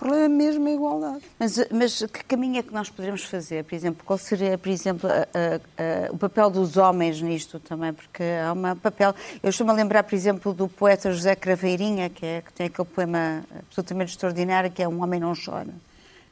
[0.00, 1.20] Problema é mesmo a igualdade.
[1.38, 3.64] Mas, mas que caminho é que nós poderemos fazer?
[3.64, 7.92] Por exemplo, qual seria, por exemplo, a, a, a, o papel dos homens nisto também?
[7.92, 9.14] Porque há um papel...
[9.42, 12.88] Eu estou-me a lembrar, por exemplo, do poeta José Craveirinha, que, é, que tem aquele
[12.88, 15.74] poema absolutamente extraordinário, que é Um Homem Não Chora.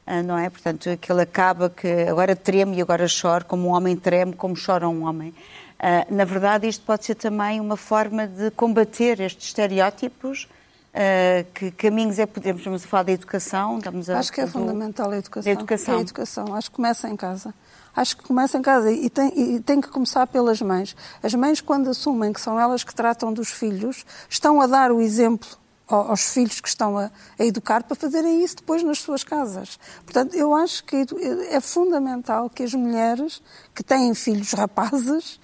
[0.03, 0.49] Ah, não é?
[0.49, 4.55] Portanto, que ele acaba que agora treme e agora chora, como um homem treme, como
[4.55, 5.29] chora um homem.
[5.29, 10.47] Uh, na verdade, isto pode ser também uma forma de combater estes estereótipos
[10.89, 13.77] Uh, que caminhos é que podemos, estamos a falar da educação?
[13.77, 15.51] Estamos a, Acho que é do, fundamental a educação.
[15.51, 15.93] A educação.
[15.93, 16.55] É a educação.
[16.55, 17.53] Acho que começa em casa.
[17.95, 20.95] Acho que começa em casa e tem, e tem que começar pelas mães.
[21.21, 25.01] As mães, quando assumem que são elas que tratam dos filhos, estão a dar o
[25.01, 25.49] exemplo
[25.87, 29.79] aos filhos que estão a, a, educar para fazerem isso depois nas suas casas.
[30.05, 31.05] Portanto, eu acho que
[31.49, 33.41] é fundamental que as mulheres
[33.73, 35.39] que têm filhos rapazes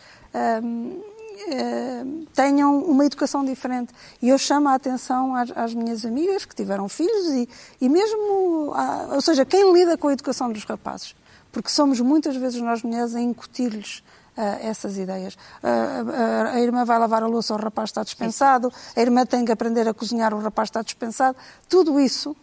[0.64, 1.15] um, eh,
[2.34, 3.94] tenham uma educação diferente.
[4.22, 7.50] E eu chamo a atenção às, às minhas amigas que tiveram filhos e,
[7.82, 11.16] e mesmo, a, ou seja, quem lida com a educação dos rapazes.
[11.52, 14.04] Porque somos muitas vezes nós mulheres a incutir-lhes
[14.38, 15.38] ah, essas ideias.
[15.64, 19.46] Ah, a, a irmã vai lavar a louça, o rapaz está dispensado, a irmã tem
[19.46, 21.38] que aprender a cozinhar, o rapaz está dispensado.
[21.70, 22.36] Tudo isso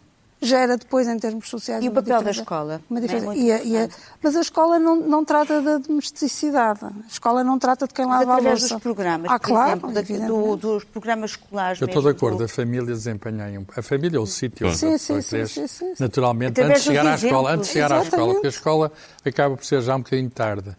[0.43, 2.81] gera depois, em termos sociais, E o papel da escola?
[2.91, 3.25] É diferença.
[3.25, 3.89] muito E a- e a-
[4.21, 6.79] mas a escola não, não trata da domesticidade.
[6.83, 8.75] A escola não trata de quem Mas lava a através louça.
[8.75, 12.43] dos programas, ah, por claro, exemplo, do- dos programas escolares Eu estou de acordo, do-
[12.43, 13.65] a família desempenha aí um...
[13.75, 15.93] A família é o sítio onde Sim, a sim, sim, sim, sim, sim.
[15.99, 18.91] naturalmente, Através antes de chegar à escola, antes de chegar à escola, porque a escola
[19.25, 20.75] acaba por ser já um bocadinho tarde.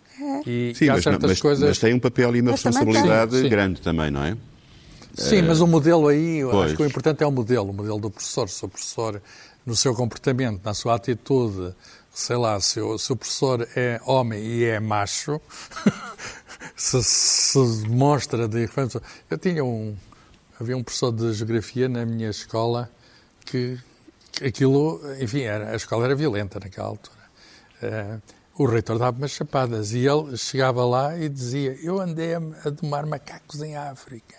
[0.46, 1.68] E, Sim, e há mas, certas mas- coisas...
[1.68, 3.48] mas tem um papel e uma Mas responsabilidade Sim, sim.
[3.48, 4.36] grande também, não é?
[5.16, 6.66] Sim, mas o modelo aí, Pois.
[6.66, 8.48] acho que o importante é o modelo, o modelo do professor.
[8.48, 9.22] Se o professor,
[9.64, 11.74] no seu comportamento, na sua atitude,
[12.12, 15.40] sei lá, se o, se o professor é homem e é macho,
[16.76, 18.68] se, se demonstra de
[19.30, 19.96] Eu tinha um.
[20.60, 22.88] Havia um professor de geografia na minha escola
[23.44, 23.76] que,
[24.44, 27.24] aquilo, enfim, era, a escola era violenta naquela altura.
[27.82, 28.18] Eh,
[28.56, 33.04] o reitor dava umas chapadas e ele chegava lá e dizia: Eu andei a domar
[33.04, 34.36] macacos em África.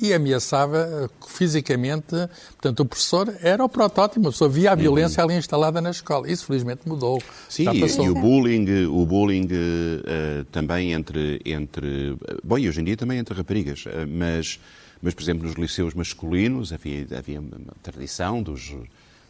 [0.00, 2.14] E ameaçava eh, fisicamente.
[2.50, 6.30] Portanto, o professor era o protótipo, a pessoa via a violência ali instalada na escola.
[6.30, 7.18] Isso, felizmente, mudou.
[7.48, 12.14] Sim, e, o bullying, o bullying eh, também entre, entre.
[12.44, 14.60] Bom, e hoje em dia também entre raparigas, eh, mas,
[15.00, 17.50] mas, por exemplo, nos liceus masculinos havia, havia uma
[17.82, 18.74] tradição dos.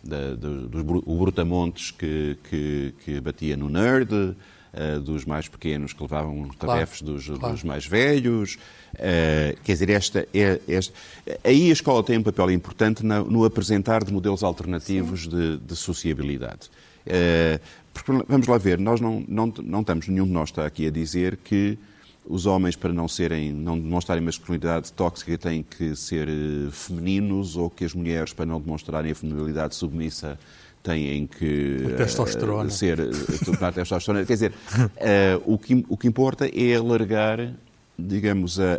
[0.03, 4.37] Da, do- dos o Brutamontes que, que, que batia no nerd,
[4.77, 7.55] eh, dos mais pequenos que levavam os Claro, dos, claro.
[7.55, 8.59] dos mais velhos.
[8.99, 10.93] eh, quer dizer, esta, é, esta-
[11.43, 15.75] aí a escola tem um papel importante na- no apresentar de modelos alternativos de, de
[15.77, 16.71] sociabilidade.
[17.07, 17.59] Eh,
[17.93, 20.91] porque, vamos lá ver, nós não, não, não estamos, nenhum de nós está aqui a
[20.91, 21.79] dizer que
[22.29, 26.29] os homens, para não serem, não demonstrarem masculinidade tóxica, têm que ser
[26.73, 30.39] femininos, ou que as mulheres, para não demonstrarem a feminilidade submissa,
[30.87, 32.69] têm que A testosterona.
[32.69, 33.11] eh, ser eh,
[33.45, 34.25] tomar testosterona.
[34.25, 34.53] Quer dizer,
[34.97, 37.53] eh, o, que, o que importa é alargar,
[37.99, 38.75] digamos, a,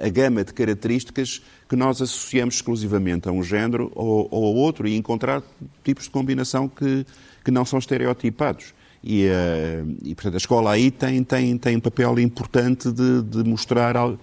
[0.00, 4.58] a, a gama de características que nós associamos exclusivamente a um género ou, ou a
[4.58, 5.42] outro e encontrar
[5.84, 7.06] tipos de combinação que,
[7.44, 8.74] que não são estereotipados.
[9.04, 13.42] E, eh, e, portanto, a escola aí tem, tem, tem um papel importante de, de
[13.44, 14.18] mostrar al-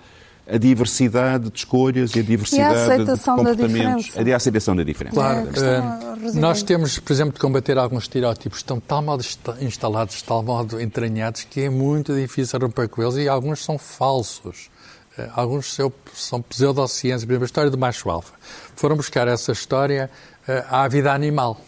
[0.51, 4.05] a diversidade de escolhas e a diversidade de aceitação da comportamentos.
[4.05, 4.33] diferença.
[4.33, 5.15] a aceitação da diferença.
[5.15, 8.77] Claro, É, a eh, é nós temos, por exemplo, de combater alguns estereótipos que estão
[8.77, 13.01] de tal modo insta- instalados, de tal modo entranhados, que é muito difícil romper com
[13.03, 14.69] eles e alguns são falsos.
[15.17, 15.73] Eh, Alguns
[16.13, 17.25] são, pseudociências.
[17.25, 18.33] Por exemplo, a história do macho alfa.
[18.75, 20.09] Foram buscar essa história
[20.47, 21.59] eh, à vida animal.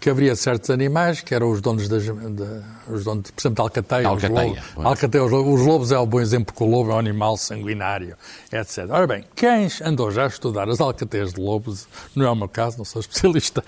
[0.00, 2.06] Que haveria certos animais que eram os donos das.
[2.06, 4.00] da- os donos, por exemplo, da alcateia.
[4.02, 4.62] os Alcateia, lobos.
[4.74, 4.86] pois.
[4.86, 5.60] Alcateia, os lobos.
[5.60, 8.16] Os lobos é um bom exemplo, porque o lobo é um animal sanguinário,
[8.52, 8.86] etc.
[8.90, 12.48] Ora bem, quem andou já a estudar as alcateias de lobos, não é o meu
[12.48, 13.64] caso, não sou especialista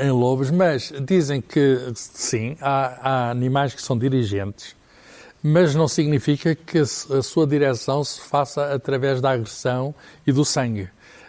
[0.00, 4.74] em, em lobos, mas dizem que sim, há, há animais que são dirigentes,
[5.42, 6.86] mas não significa que a
[7.22, 9.94] sua direção se faça através da agressão
[10.26, 10.88] e do sangue.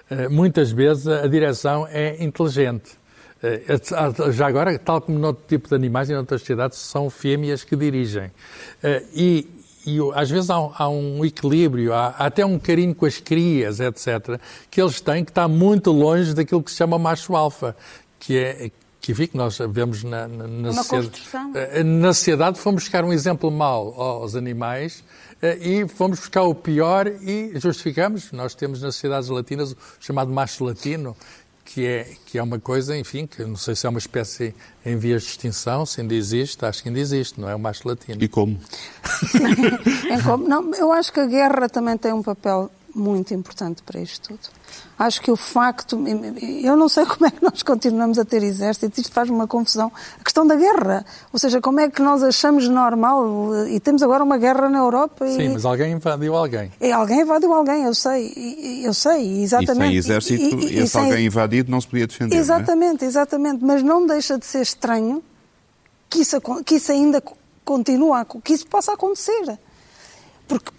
[0.10, 2.98] Eh, Muitas vezes a direção é inteligente.
[3.41, 3.63] Eh,
[3.95, 7.75] há- Já agora, tal como noutro tipo de animais e noutras sociedades, são fêmeas que
[7.75, 8.32] dirigem.
[8.84, 9.47] Eh, E,
[9.86, 13.17] e às vezes há, um- há um equilíbrio, há, há até um carinho com as
[13.17, 17.75] crias, etc., que eles têm que está muito longe daquilo que se chama macho alfa,
[18.19, 18.71] que é
[19.02, 21.08] que, enfim, que nós vemos na, na, na sociedade.
[21.08, 21.52] construção.
[21.56, 25.02] Eh, Na sociedade fomos buscar um exemplo mau aos animais
[25.62, 28.34] e fomos buscar o pior e justificamos.
[28.34, 31.15] Nós temos nas sociedades latinas o chamado macho latino,
[31.71, 34.97] que é, que é uma coisa, enfim, que não sei se é uma espécie em
[34.97, 38.17] vias de extinção, se ainda existe, acho que ainda existe, não é o macho latino.
[38.23, 38.60] E como?
[40.10, 43.99] Em como- não, eu acho que a guerra também tem um papel muito importante para
[43.99, 44.39] isto tudo.
[44.97, 45.97] Acho que o facto.
[46.63, 49.91] Eu não sei como é que nós continuamos a ter exército, isto faz uma confusão.
[50.19, 51.06] A questão da guerra.
[51.32, 53.67] Ou seja, como é que nós achamos normal.
[53.67, 55.36] E temos agora uma guerra na Europa e.
[55.36, 56.71] Sim, mas alguém invadiu alguém.
[56.82, 58.34] e alguém invadiu alguém, eu sei.
[58.36, 59.88] e- e- Eu sei, E exatamente.
[59.89, 62.34] sem exército, E- e- e esse sem- alguém invadido não se podia defender.
[62.36, 62.41] não é?
[62.41, 63.63] Exatamente, exatamente.
[63.63, 65.23] Mas não deixa de ser estranho
[66.10, 69.58] que isso, que isso ainda co- continua, que isso possa acontecer.
[70.47, 70.71] Porque,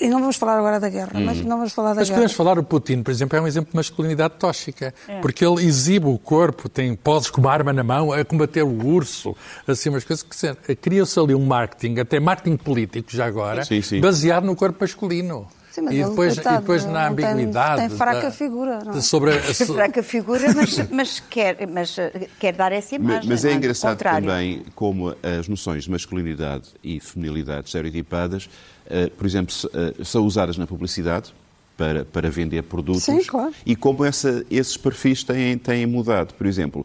[0.00, 2.16] e não vamos falar agora da guerra, mas não vamos falar da Mas guerra.
[2.20, 6.06] podemos falar, o Putin, por exemplo, é um exemplo de masculinidade tóxica, porque ele exibe
[6.06, 10.04] o corpo, tem poses com uma arma na mão, a combater o urso, assim umas
[10.04, 14.00] coisas que se- cria-se ali um marketing, até marketing político já agora, Sim, sim.
[14.00, 15.46] baseado no corpo masculino.
[15.78, 17.80] Sim, mas e, ele, depois, coitado, e depois na não tem- ambiguidade.
[17.80, 19.00] tem fraca da- figura, não é?
[19.00, 23.30] Sobre a, É fraca figura, mas, mas, quer, mas eh, quer dar essa Mas, imagem.
[23.30, 24.28] mas não é Do engraçado contrário.
[24.28, 28.48] também como as noções de masculinidade e feminilidade estereotipadas,
[28.86, 31.32] eh, por exemplo, eh, são usadas na publicidade
[31.76, 33.52] para, para vender produtos Sim, claro.
[33.64, 36.34] e como essa- esses perfis têm, têm mudado.
[36.34, 36.84] Por exemplo,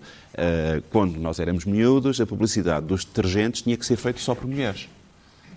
[0.92, 4.88] quando nós éramos miúdos, a publicidade dos detergentes tinha que ser feita só por mulheres.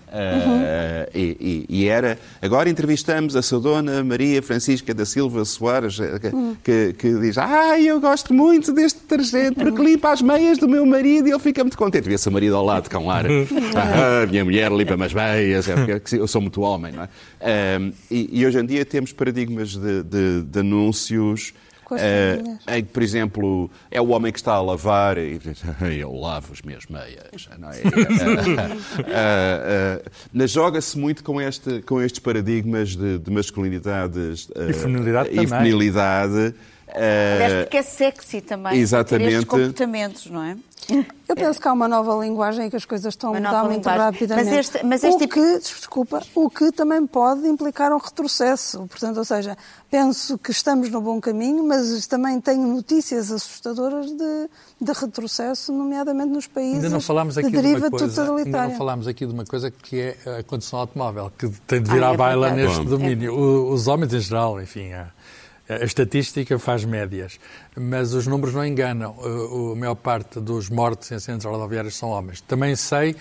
[0.07, 2.19] Uh, e, e, era.
[2.40, 6.57] Agora entrevistamos a sua dona Maria Francisca da Silva Soares, que, uhum.
[6.62, 10.87] que, que diz: Ah, eu gosto muito deste detergente porque limpa as meias do meu
[10.87, 12.09] marido e ele fica muito contente.
[12.09, 13.27] Vê-se o marido ao lado com ar:
[13.75, 15.75] ah, minha mulher limpa-me as meias, é
[16.12, 17.07] eu sou muito homem, não é?
[17.09, 21.53] Uh, e, e, hoje em dia temos paradigmas de, de, de anúncios
[22.68, 25.62] Em que, por exemplo, é o homem que está a lavar e diz,
[25.99, 27.49] eu lavo as minhas meias.
[27.59, 27.77] Não é?
[30.03, 35.31] uh, uh, Joga-se muito com, este, com estes paradigmas de, de masculinidades e feminilidade.
[35.31, 36.55] E feminilidade
[36.88, 38.79] Aliás, porque é sexy também.
[38.79, 39.33] Exatamente.
[39.33, 40.57] Estes comportamentos, não é?
[41.29, 43.79] Eu penso que há uma nova linguagem e que as coisas estão a mudar muito
[43.79, 44.01] linguagem.
[44.01, 44.49] rapidamente.
[44.49, 48.87] Mas este, mas este o que, desculpa, o que também pode implicar um retrocesso.
[48.87, 49.59] Portanto, ou seja,
[49.90, 54.49] penso que estamos no bom caminho, mas também tenho notícias assustadoras de,
[54.81, 58.61] de retrocesso, nomeadamente nos países ainda não falámos aqui de deriva de coisa, totalitária.
[58.61, 61.90] Ainda não falámos aqui de uma coisa que é a condução automóvel, que tem de
[61.90, 62.85] vir ah, à é baila neste bom.
[62.85, 63.33] domínio.
[63.33, 63.72] É.
[63.72, 65.07] Os homens em geral, enfim, é
[65.68, 67.38] a estatística faz médias,
[67.76, 69.16] mas os números não enganam.
[69.72, 72.40] A maior parte dos mortos em centros rodoviários são homens.
[72.40, 73.16] Também sei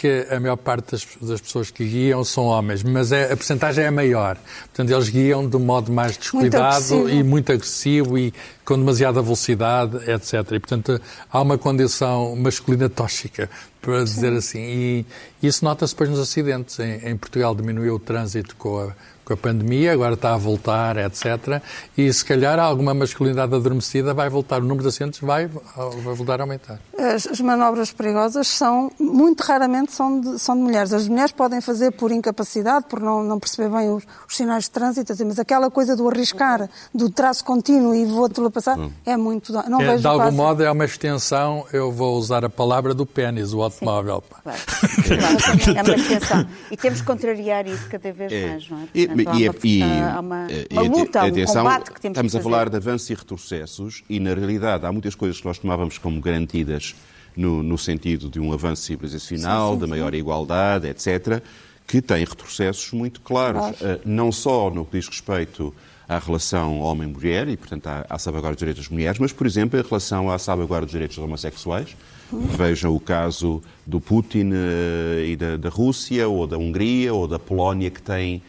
[0.00, 3.84] que a maior parte das, das pessoas que guiam são homens, mas é, a percentagem
[3.84, 4.38] é maior.
[4.68, 8.32] Portanto, eles guiam de um modo mais descuidado muito e muito agressivo e
[8.64, 10.52] com demasiada velocidade, etc.
[10.52, 10.98] E, portanto,
[11.30, 13.50] há uma condição masculina tóxica,
[13.82, 14.58] para dizer assim.
[14.62, 15.06] E
[15.42, 16.78] isso nota-se depois nos acidentes.
[16.78, 18.94] Em, em Portugal diminuiu o trânsito com a
[19.30, 21.62] com a pandemia, agora está a voltar, etc.
[21.96, 26.40] E se calhar alguma masculinidade adormecida vai voltar, o número de acidentes vai, vai voltar
[26.40, 26.80] a aumentar.
[26.98, 30.92] As, as manobras perigosas são, muito raramente, são de, são de mulheres.
[30.92, 34.70] As mulheres podem fazer por incapacidade, por não, não perceber bem os, os sinais de
[34.70, 38.90] trânsito, assim, mas aquela coisa do arriscar, do traço contínuo e vou ultrapassar, hum.
[39.06, 39.52] é muito.
[39.52, 40.36] Não é, vejo de algum fácil.
[40.36, 44.24] modo é uma extensão, eu vou usar a palavra do pênis, o automóvel.
[44.24, 46.46] Sim, claro, claro, é uma extensão.
[46.70, 48.48] E temos que contrariar isso cada vez é.
[48.48, 48.86] mais, não é?
[49.06, 52.32] Portanto, e, há uma, e, há uma, uma luta, atenção, um combate que temos Estamos
[52.32, 55.58] que a falar de avanços e retrocessos e, na realidade, há muitas coisas que nós
[55.58, 56.94] tomávamos como garantidas
[57.36, 61.42] no, no sentido de um avanço civilizacional, da maior igualdade, etc.,
[61.86, 63.76] que têm retrocessos muito claros.
[63.78, 63.96] Claro.
[63.96, 65.74] Uh, não só no que diz respeito
[66.08, 69.78] à relação homem-mulher e, portanto, à, à salvaguarda dos direitos das mulheres, mas, por exemplo,
[69.78, 71.96] em relação à salvaguarda dos direitos dos homossexuais.
[72.32, 77.40] Vejam o caso do Putin uh, e da, da Rússia, ou da Hungria, ou da
[77.40, 78.40] Polónia, que têm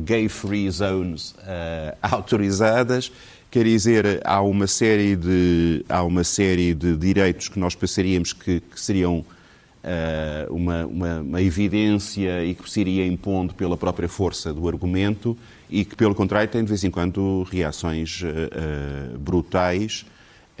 [0.00, 3.12] gay-free zones uh, autorizadas.
[3.50, 8.60] Quer dizer, há uma série de, há uma série de direitos que nós pensaríamos que,
[8.60, 14.52] que seriam uh, uma, uma, uma, evidência e que se iria impondo pela própria força
[14.52, 15.36] do argumento
[15.70, 20.04] e que, pelo contrário, tem de vez em quando reações uh, brutais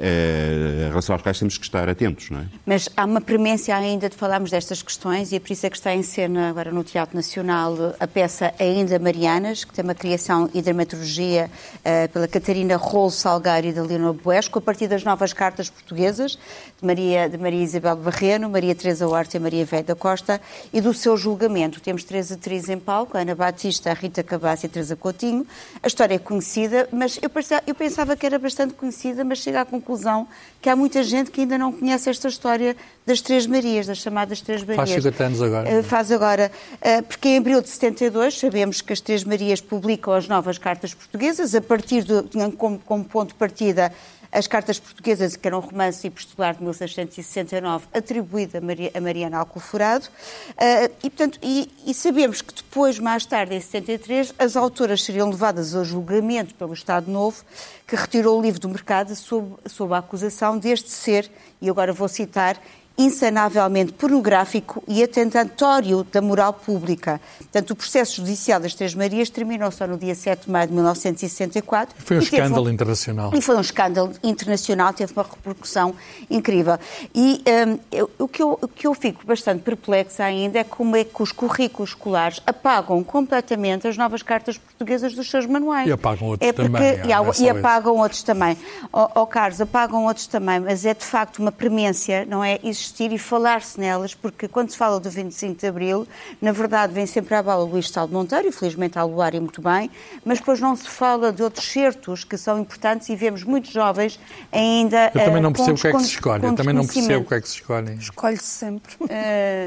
[0.00, 2.44] eh, em relação aos quais temos que estar atentos, não é?
[2.64, 5.76] Mas há uma premência ainda de falarmos destas questões e é por isso é que
[5.76, 10.48] está em cena agora no Teatro Nacional a peça Ainda Marianas, que tem uma criação
[10.54, 15.32] e dramaturgia uh, pela Catarina Rolo Salgueiro e da Leonor Buesco, a partir das novas
[15.32, 16.38] cartas portuguesas
[16.80, 20.40] de Maria, de Maria Isabel Barreno, Maria Teresa Horta e Maria Velha da Costa
[20.72, 21.80] e do seu julgamento.
[21.80, 25.44] Temos três atrizes em palco, a Ana Batista, Rita Cabas e Teresa Coutinho.
[25.82, 29.62] A história é conhecida, mas eu pensava, eu pensava que era bastante conhecida, mas chega
[29.62, 30.28] à conclusão
[30.62, 34.40] que há muita gente que ainda não conhece esta história das Três Marias, das chamadas
[34.40, 34.90] Três Marias.
[34.90, 35.80] Faz 50 anos agora.
[35.80, 36.52] Uh, faz agora.
[36.74, 40.94] Uh, porque em abril de 72 sabemos que as Três Marias publicam as novas cartas
[40.94, 43.92] portuguesas, a partir do, como, como ponto de partida
[44.30, 49.38] as cartas portuguesas, que era um romance epistolar de 1669, atribuído a, Maria, a Mariana
[49.38, 55.02] Alcoforado, uh, e, portanto, e, e, sabemos que depois, mais tarde, em 73, as autoras
[55.02, 57.42] seriam levadas ao julgamento pelo Estado Novo,
[57.86, 62.08] que retirou o livro do mercado sob, sob a acusação deste ser, e agora vou
[62.08, 62.60] citar,
[62.98, 67.20] insanavelmente pornográfico e atentatório da moral pública.
[67.38, 70.74] Portanto, o processo judicial das Três Marias terminou só no dia 7 de maio de
[70.74, 71.94] 1964.
[71.96, 73.30] Foi um escândalo um, internacional.
[73.32, 75.94] E foi um escândalo internacional, teve uma repercussão
[76.28, 76.76] incrível.
[77.14, 80.96] E um, eu, o, que eu, o que eu fico bastante perplexa ainda é como
[80.96, 85.86] é que os currículos escolares apagam completamente as novas cartas portuguesas dos seus manuais.
[85.86, 87.06] E apagam outros é porque, também.
[87.06, 88.58] E, há, e apagam outros também.
[88.92, 92.58] Ó oh, oh, Carlos, apagam outros também, mas é de facto uma premência, não é?
[92.64, 96.08] Existir existir e falar-se nelas, porque quando se fala do 25 de Abril,
[96.40, 99.90] na verdade vem sempre à bala Luís Saldo Monteiro, infelizmente ao Luar e muito bem,
[100.24, 104.18] mas depois não se fala de outros certos que são importantes e vemos muitos jovens
[104.52, 105.10] ainda.
[105.14, 107.24] Eu também não eh, percebo o que é que se escolhe, eu também não percebo
[107.24, 107.94] o que é que se escolhe.
[107.94, 108.94] Escolhe-se sempre.
[109.00, 109.08] Uh,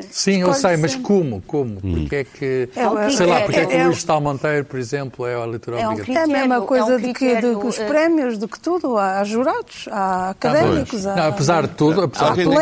[0.09, 1.41] Sim, eu sei, mas como?
[1.41, 1.79] Como?
[1.83, 2.01] Hum.
[2.01, 2.69] Porque é que.
[2.75, 5.79] É, sei lá, porque é, que o Luís Saldo Monteiro, por exemplo, é a leitura
[5.79, 6.19] é obrigatória?
[6.19, 8.97] É a mesma coisa é um do que, do que os prémios, do que tudo.
[8.97, 11.05] Há jurados, há académicos.
[11.05, 11.15] Há...
[11.15, 12.55] Não, apesar de tudo, apesar de tudo.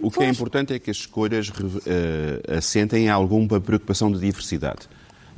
[0.00, 1.52] O que é importante é que as escolhas
[1.86, 4.88] eh, assentem em alguma preocupação de diversidade.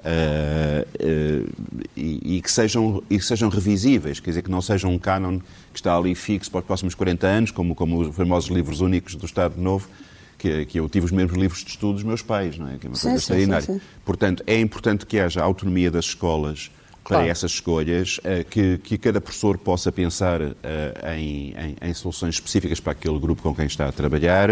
[0.06, 1.42] Eh, eh,
[1.96, 5.38] e, e que sejam, e que sejam revisíveis, quer dizer, que não seja um cânon
[5.72, 9.14] que está ali fixo para os próximos 40 anos, como, como os famosos livros únicos
[9.14, 9.88] do Estado Novo,
[10.36, 12.76] que, que eu tive os mesmos livros de estudo dos meus pais, não é?
[12.76, 13.64] Que é uma coisa sim, extraordinária.
[13.64, 13.80] sim, sim.
[14.04, 16.70] Portanto, é importante que haja autonomia das escolas
[17.04, 17.30] para Claro.
[17.30, 20.54] essas escolhas, eh, que, que cada professor possa pensar eh,
[21.18, 24.50] em, em- em soluções específicas para aquele grupo com quem está a trabalhar.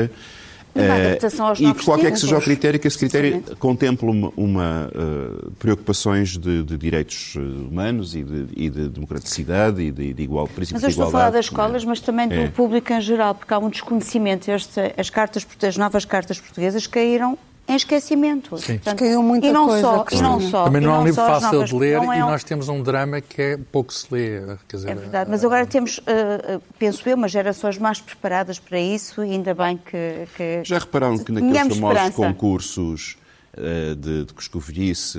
[0.75, 4.91] Eh, e novos que qualquer que seja o critério, que esse critério contemple uma, uma,
[4.95, 10.23] eh, preocupações de, de direitos eh, humanos e de, e de democraticidade e de, de
[10.23, 12.49] igual princípio Mas eu estou a falar das escolas, mas também do É.
[12.49, 14.51] público em geral, porque há um desconhecimento.
[14.51, 17.37] Esta- as, cartas, as novas cartas portuguesas caíram
[17.73, 18.57] em esquecimento.
[18.59, 18.79] Sim.
[18.79, 20.65] Caiu muita e não coisa, só, e não só.
[20.65, 23.41] Também não é um livro fácil novas- de ler e nós temos um drama que
[23.43, 24.41] é pouco se lê.
[24.69, 28.59] Quer dizer, É verdade, mas agora temos, eh, eh, penso eu, umas gerações mais preparadas
[28.59, 30.27] para isso e ainda bem que.
[30.37, 32.13] que Já repararam que naqueles famosos esperança.
[32.17, 33.17] concursos
[33.57, 35.19] eh, de, de coscovilhice,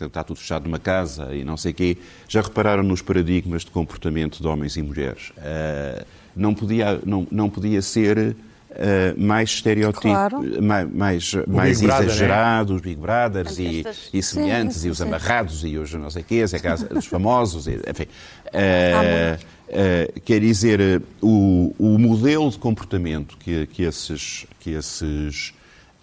[0.00, 1.98] eh, está tudo fechado numa casa e não sei quê,
[2.28, 5.32] já repararam nos paradigmas de comportamento de homens e mulheres?
[5.38, 8.34] Eh, não, podia, não, não podia ser
[8.74, 10.62] eh, mais estereotipo, Claro.
[10.62, 14.98] mais, mais, mais Big Brother, exagerado, os Big Brothers e, e semelhantes, sim, e os
[14.98, 15.04] sim.
[15.04, 16.52] amarrados, e os não sei quês,
[16.90, 18.06] dos famosos, e- enfim.
[18.52, 25.52] Eh, eh, quer dizer, eh, o, o modelo de comportamento que, que esses, que esses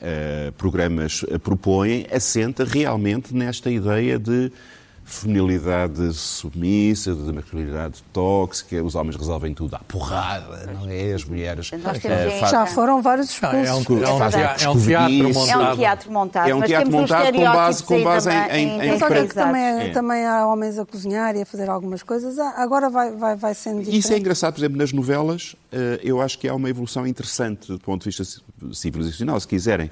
[0.02, 4.52] eh, programas eh, propõem assenta realmente nesta ideia de
[5.14, 11.14] feminilidade submissa, de masculinidade tóxica, os homens resolvem tudo à porrada, não é?
[11.14, 13.74] As mulheres temos eh, em- fa- Já foram vários Não, é, um, é, um,
[14.14, 15.50] é um teatro montado.
[15.50, 16.50] É um teatro montado.
[16.50, 19.62] É um teatro montado com base- com base em- em- em Mas olha que também,
[19.62, 19.90] É.
[19.90, 22.38] também há homens a cozinhar e a fazer algumas coisas.
[22.40, 24.00] Ah, Agora vai, vai, vai sendo diferente.
[24.00, 27.68] Isso é engraçado, por exemplo, nas novelas, eh, eu acho que há uma evolução interessante
[27.68, 28.40] do ponto de vista ci-
[28.74, 29.90] civilizacional, se quiserem.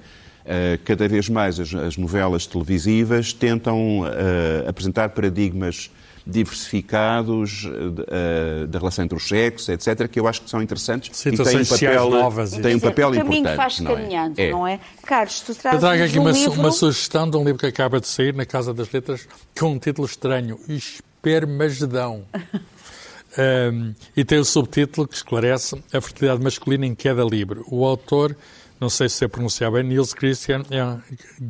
[0.52, 5.92] Eh, Cada vez mais as as novelas televisivas tentam eh, apresentar paradigmas
[6.26, 7.68] diversificados
[8.08, 11.34] eh, da relação entre os sexos, etc., que eu acho que são interessantes e têm
[11.34, 13.56] um Situações papel, novas e- têm um papel o caminho importante.
[13.58, 13.96] faz não é?
[13.96, 14.52] caminhando, É.
[14.52, 14.80] não é?
[15.06, 16.54] Carlos, tu Eu trazes trago aqui um uma, livro...
[16.60, 19.28] uma sugestão de um livro que acaba de sair na Casa das Letras
[19.58, 22.24] com um título estranho, Espermagedão.
[23.38, 27.62] Um, e tem o subtítulo que esclarece a fertilidade masculina em queda livre.
[27.68, 28.36] O autor,
[28.80, 30.64] não sei se sei pronunciar bem, Niels Christian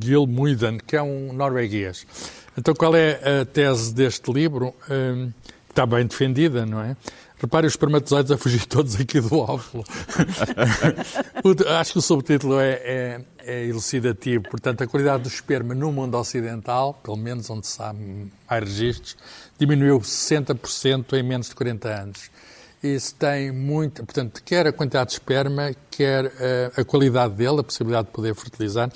[0.01, 2.05] Gilmuiden, que é um norueguês.
[2.57, 4.73] Então, qual é a tese deste livro?
[4.89, 5.31] Um,
[5.69, 6.97] está bem defendida, não é?
[7.41, 9.83] Repare os espermatozoides a fugir todos aqui do óvulo.
[11.79, 14.43] Acho que o subtítulo é, é, é elucidativo.
[14.49, 19.15] Portanto, a qualidade do esperma no mundo ocidental, pelo menos onde se há mais registros,
[19.57, 22.29] diminuiu 60% em menos de 40 anos.
[22.81, 27.63] Isso tem muito, portanto, quer a quantidade de esperma, quer eh, a qualidade dele, a
[27.63, 28.89] possibilidade de poder fertilizar.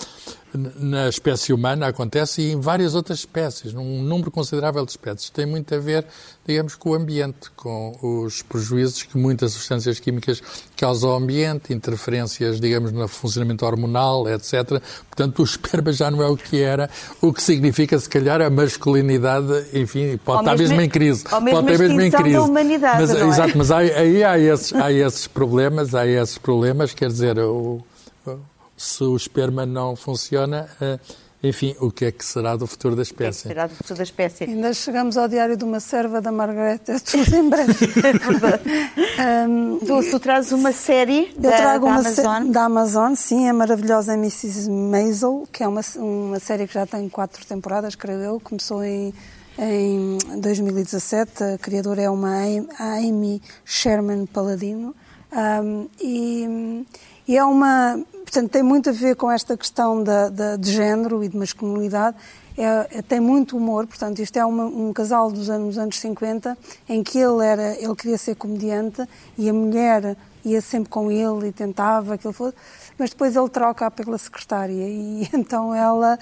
[0.55, 5.29] Na espécie humana acontece e em várias outras espécies, num número considerável de espécies.
[5.31, 6.05] Tem muito a ver,
[6.45, 10.41] digamos, com o ambiente, com os prejuízos que muitas substâncias químicas
[10.77, 14.79] causam ao ambiente, interferências, digamos, no funcionamento hormonal, etc.
[15.09, 16.89] Portanto, o esperma já não é o que era,
[17.21, 21.23] o que significa, se calhar, a masculinidade, enfim, pode estar mesmo- em crise.
[21.31, 22.49] ou mesmo pode estar mesmo em extinção da crise.
[22.49, 23.25] humanidade, Mas, é?
[23.27, 27.81] Exato, mas aí, aí há, esses, há esses problemas, há esses problemas, quer dizer, o-
[28.25, 28.52] o-
[28.83, 30.99] se o esperma não funciona, eh,
[31.45, 33.41] enfim, o que é que será do futuro da É que espécie?
[33.49, 34.43] será do futuro da espécie.
[34.45, 37.73] Ainda chegamos ao diário de uma serva da Margareta, tudo em breve.
[39.19, 42.51] Ahm, Tu, tu trazes uma série eu da, trago da uma sé- Amazon.
[42.51, 44.69] da Amazon, sim, a maravilhosa Mrs.
[44.69, 48.39] Maisel, que é uma, uma série que já tem quatro temporadas, creio eu.
[48.39, 49.13] Começou em,
[49.59, 51.43] em 2017.
[51.43, 52.33] A criadora é uma
[52.79, 54.95] Amy Sherman Paladino.
[55.31, 56.85] Ahm, e,
[57.27, 57.99] e é uma.
[58.33, 62.17] Portanto, tem muito a ver com esta questão da, da- de género e de masculinidade.
[62.57, 66.57] É- é- tem muito humor, portanto, isto é uma- um casal dos anos, anos 50
[66.89, 69.07] em que ele, era, ele queria ser comediante
[69.37, 72.55] e a mulher ia sempre com ele e tentava que ele fosse,
[72.97, 76.17] mas depois ele troca pela secretária e então ela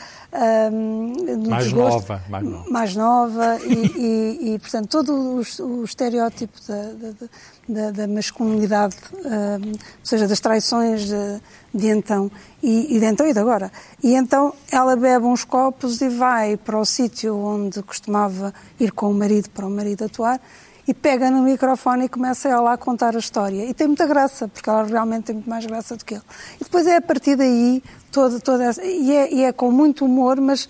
[0.72, 2.70] no Mais desgosto- nova, mais nova.
[2.70, 5.42] mais nova e, e- e, portanto todo o,
[5.80, 7.28] o estereótipo da, da-
[7.74, 8.96] da- da masculinidade,
[9.26, 11.42] ahm, ou seja, das traições de,
[11.74, 12.30] de então
[12.62, 13.72] e, e de então e de agora.
[14.04, 19.10] E então ela bebe uns copos e vai para o sítio onde costumava ir com
[19.10, 20.40] o marido para o marido atuar
[20.88, 23.64] e pega no microfone e começa ela a contar a história.
[23.66, 26.24] E tem muita graça, porque ela realmente tem muito mais graça do que ele.
[26.60, 30.04] E depois é a partir daí, toda, toda essa, e, é, e é com muito
[30.06, 30.68] humor, mas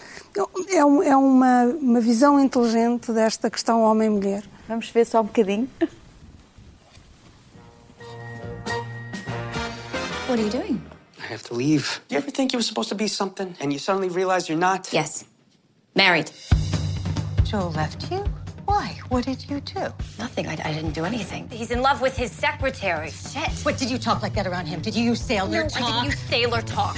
[0.70, 4.44] é, um- é uma, uma visão inteligente desta questão homem-mulher.
[4.68, 5.68] Vamos ver só um bocadinho.
[10.32, 10.82] What are you doing?
[11.22, 12.00] I have to leave.
[12.08, 14.58] Do You ever think you were supposed to be something and you suddenly realize you're
[14.58, 14.88] not?
[14.94, 15.26] Yes.
[15.94, 16.32] Married.
[17.44, 18.20] Joel left you?
[18.64, 18.98] Why?
[19.10, 19.88] What did you do?
[20.18, 20.48] Nothing.
[20.48, 21.50] I, I didn't do anything.
[21.50, 23.12] He's in love with his secretary.
[23.12, 23.50] Shit.
[23.66, 24.80] What did you talk like that around him?
[24.80, 25.82] Did you use sailor No, talk?
[25.82, 26.96] I didn't use sailor talk.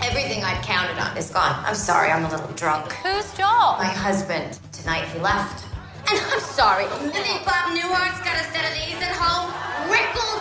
[0.00, 1.62] Everything I'd counted on is gone.
[1.62, 2.90] I'm sorry, I'm a little drunk.
[3.04, 3.76] Who's Joel?
[3.76, 4.58] My husband.
[4.72, 5.67] Tonight he left.
[6.10, 6.84] And I'm sorry.
[6.84, 9.52] You think Bob Newhart's got a set of these at home?
[9.90, 10.40] Wrinkled?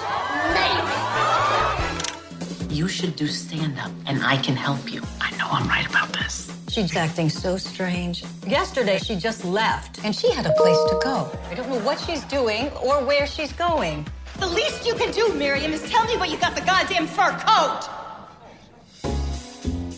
[2.67, 2.73] Maybe.
[2.73, 5.01] You should do stand up, and I can help you.
[5.19, 6.51] I know I'm right about this.
[6.69, 8.23] She's acting so strange.
[8.45, 11.29] Yesterday, she just left, and she had a place to go.
[11.49, 14.05] I don't know what she's doing or where she's going.
[14.39, 17.31] The least you can do, Miriam, is tell me where you got the goddamn fur
[17.31, 17.89] coat.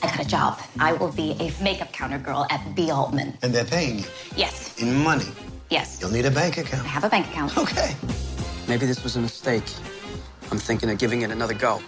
[0.02, 0.60] I got a job.
[0.80, 2.90] I will be a makeup counter girl at B.
[2.90, 3.38] Altman.
[3.42, 4.06] And they're paying you
[4.38, 4.78] Yes.
[4.82, 5.28] in money.
[5.70, 6.00] Yes.
[6.02, 6.84] You'll need a bank account.
[6.86, 7.58] I have a bank account.
[7.58, 7.96] Okay.
[8.68, 9.64] Maybe this was a mistake.
[10.52, 11.82] I'm thinking of giving it another go.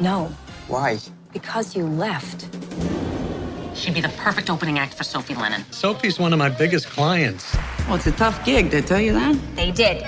[0.00, 0.32] No,
[0.68, 0.98] Why?
[1.32, 2.46] because you left.
[3.74, 5.64] She'd be the perfect opening act for Sophie Lennon.
[5.72, 7.54] Sophie's one of my biggest clients.
[7.86, 9.36] Well, it's a tough gig, did I tell you that?
[9.56, 10.04] They did.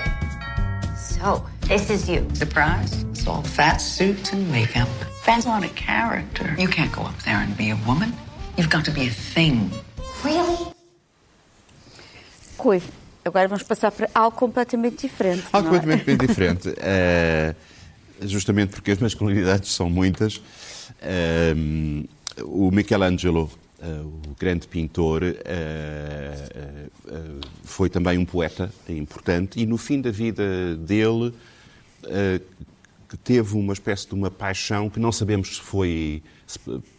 [0.97, 2.27] So, this is you.
[2.33, 3.03] Surprise?
[3.05, 4.87] It's all fat suits and makeup.
[5.23, 6.55] Fans want a character.
[6.59, 8.13] You can't go up there and be a woman.
[8.57, 9.71] You've got to be a thing.
[12.65, 12.81] Rui,
[13.23, 15.43] agora vamos passar para algo completamente diferente.
[15.53, 15.79] Algo é?
[15.79, 16.73] completamente bem diferente.
[16.77, 17.53] Eh,
[18.21, 20.41] justamente porque as masculinidades são muitas.
[20.99, 21.53] Eh,
[22.41, 25.21] o Michelangelo, eh, o grande pintor,
[27.63, 31.35] foi também um poeta importante e no fim da vida dele
[33.07, 36.23] que teve uma espécie de uma paixão que não sabemos se foi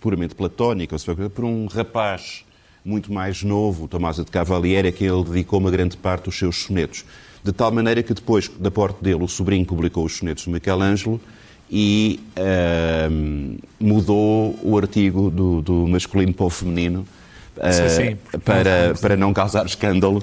[0.00, 2.45] puramente platónica ou se foi por um rapaz
[2.86, 6.62] muito mais novo, Tommaso de Cavalieri, a quem ele dedicou uma grande parte dos seus
[6.62, 7.04] sonetos.
[7.42, 11.20] De tal maneira que depois, da porte dele, o sobrinho publicou os sonetos de Michelangelo
[11.68, 17.04] e ahm, mudou o artigo do, do masculino para o feminino
[17.60, 18.38] ah, Sim, sim.
[18.44, 20.22] para, para não causar escândalo.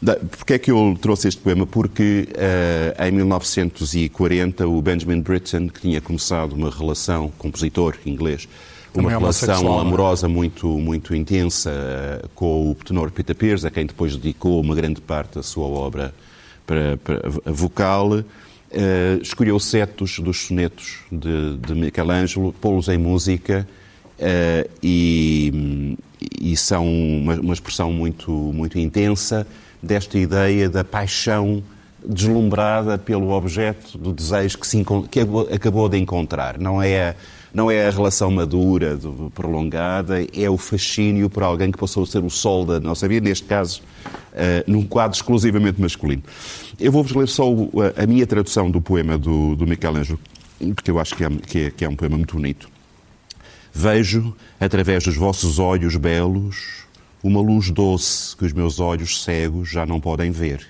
[0.00, 1.66] Da- Porquê é que eu trouxe este poema?
[1.66, 2.28] Porque
[2.96, 8.48] ah, em 1940 o Benjamin Britten, que tinha começado uma relação, compositor inglês,
[8.94, 9.80] uma Também relação é?
[9.80, 14.74] amorosa muito, muito intensa eh, com o tenor Peter Pears, a quem depois dedicou uma
[14.74, 16.12] grande parte da sua obra
[16.66, 18.22] para, para a vocal,
[18.72, 23.66] eh, escolheu setos dos sonetos de, de Michelangelo, pô-los em música
[24.18, 25.96] eh, e,
[26.40, 29.46] e são uma, uma expressão muito, muito intensa
[29.82, 31.62] desta ideia da paixão
[32.04, 36.58] deslumbrada pelo objeto do desejo que, se que acabou- acabou de encontrar.
[36.58, 37.14] Não é, a,
[37.52, 38.98] não é a relação madura,
[39.34, 43.28] prolongada, é o fascínio por alguém que passou a ser o sol da nossa vida,
[43.28, 43.82] neste caso,
[44.32, 46.22] eh, num quadro exclusivamente masculino.
[46.78, 47.44] Eu vou-vos ler só
[47.96, 50.18] a, minha tradução do poema do, do Michelangelo,
[50.74, 52.68] porque eu acho que é, que é- que é um poema muito bonito.
[53.72, 56.84] Vejo, através dos vossos olhos belos,
[57.22, 60.66] uma luz doce que os meus olhos cegos já não podem ver.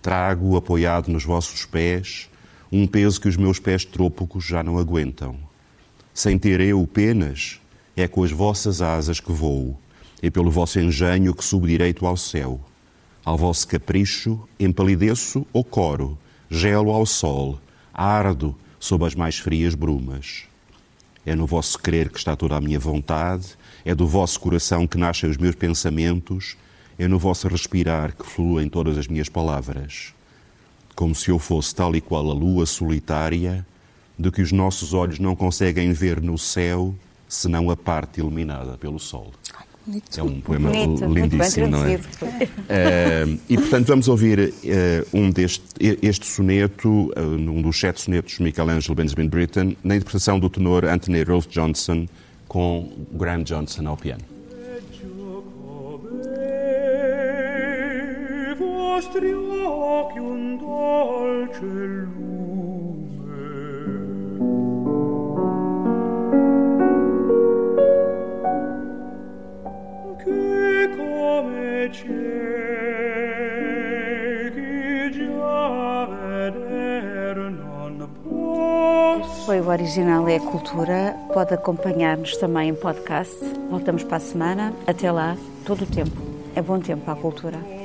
[0.00, 2.28] Trago, apoiado nos vossos pés,
[2.70, 5.47] um peso que os meus pés trôpegos já não aguentam.
[6.18, 7.60] Sem ter eu penas,
[7.96, 9.78] é com as vossas asas que voo,
[10.20, 12.58] e pelo vosso engenho que subo direito ao céu.
[13.24, 16.18] Ao vosso capricho, empalideço ou coro,
[16.50, 17.60] gelo ao sol,
[17.94, 20.42] ardo sob as mais frias brumas.
[21.24, 24.98] É no vosso querer que está toda a minha vontade, é do vosso coração que
[24.98, 26.56] nascem os meus pensamentos,
[26.98, 30.12] é no vosso respirar que fluem todas as minhas palavras.
[30.96, 33.64] Como se eu fosse tal e qual a lua solitária,
[34.18, 36.94] de que os nossos olhos não conseguem ver no céu,
[37.28, 39.32] senão a parte iluminada pelo sol.
[40.14, 41.98] É um poema Bonito, lindíssimo, não é?
[42.68, 45.64] Eh, e, portanto, vamos ouvir eh, um deste,
[46.02, 50.84] este soneto, eh, num dos sete sonetos de Michelangelo Benjamin Britten, na interpretação do tenor
[50.84, 52.06] Anthony Rolfe Johnson,
[52.46, 54.22] com Graham Johnson ao piano.
[58.98, 62.47] vostri occhi un dolce lume.
[79.46, 81.16] Foi o Original é a Cultura.
[81.32, 83.34] Pode acompanhar-nos também em podcast.
[83.70, 84.74] Voltamos para a semana.
[84.86, 86.10] Até lá, todo o tempo.
[86.54, 87.77] É bom tempo para a cultura.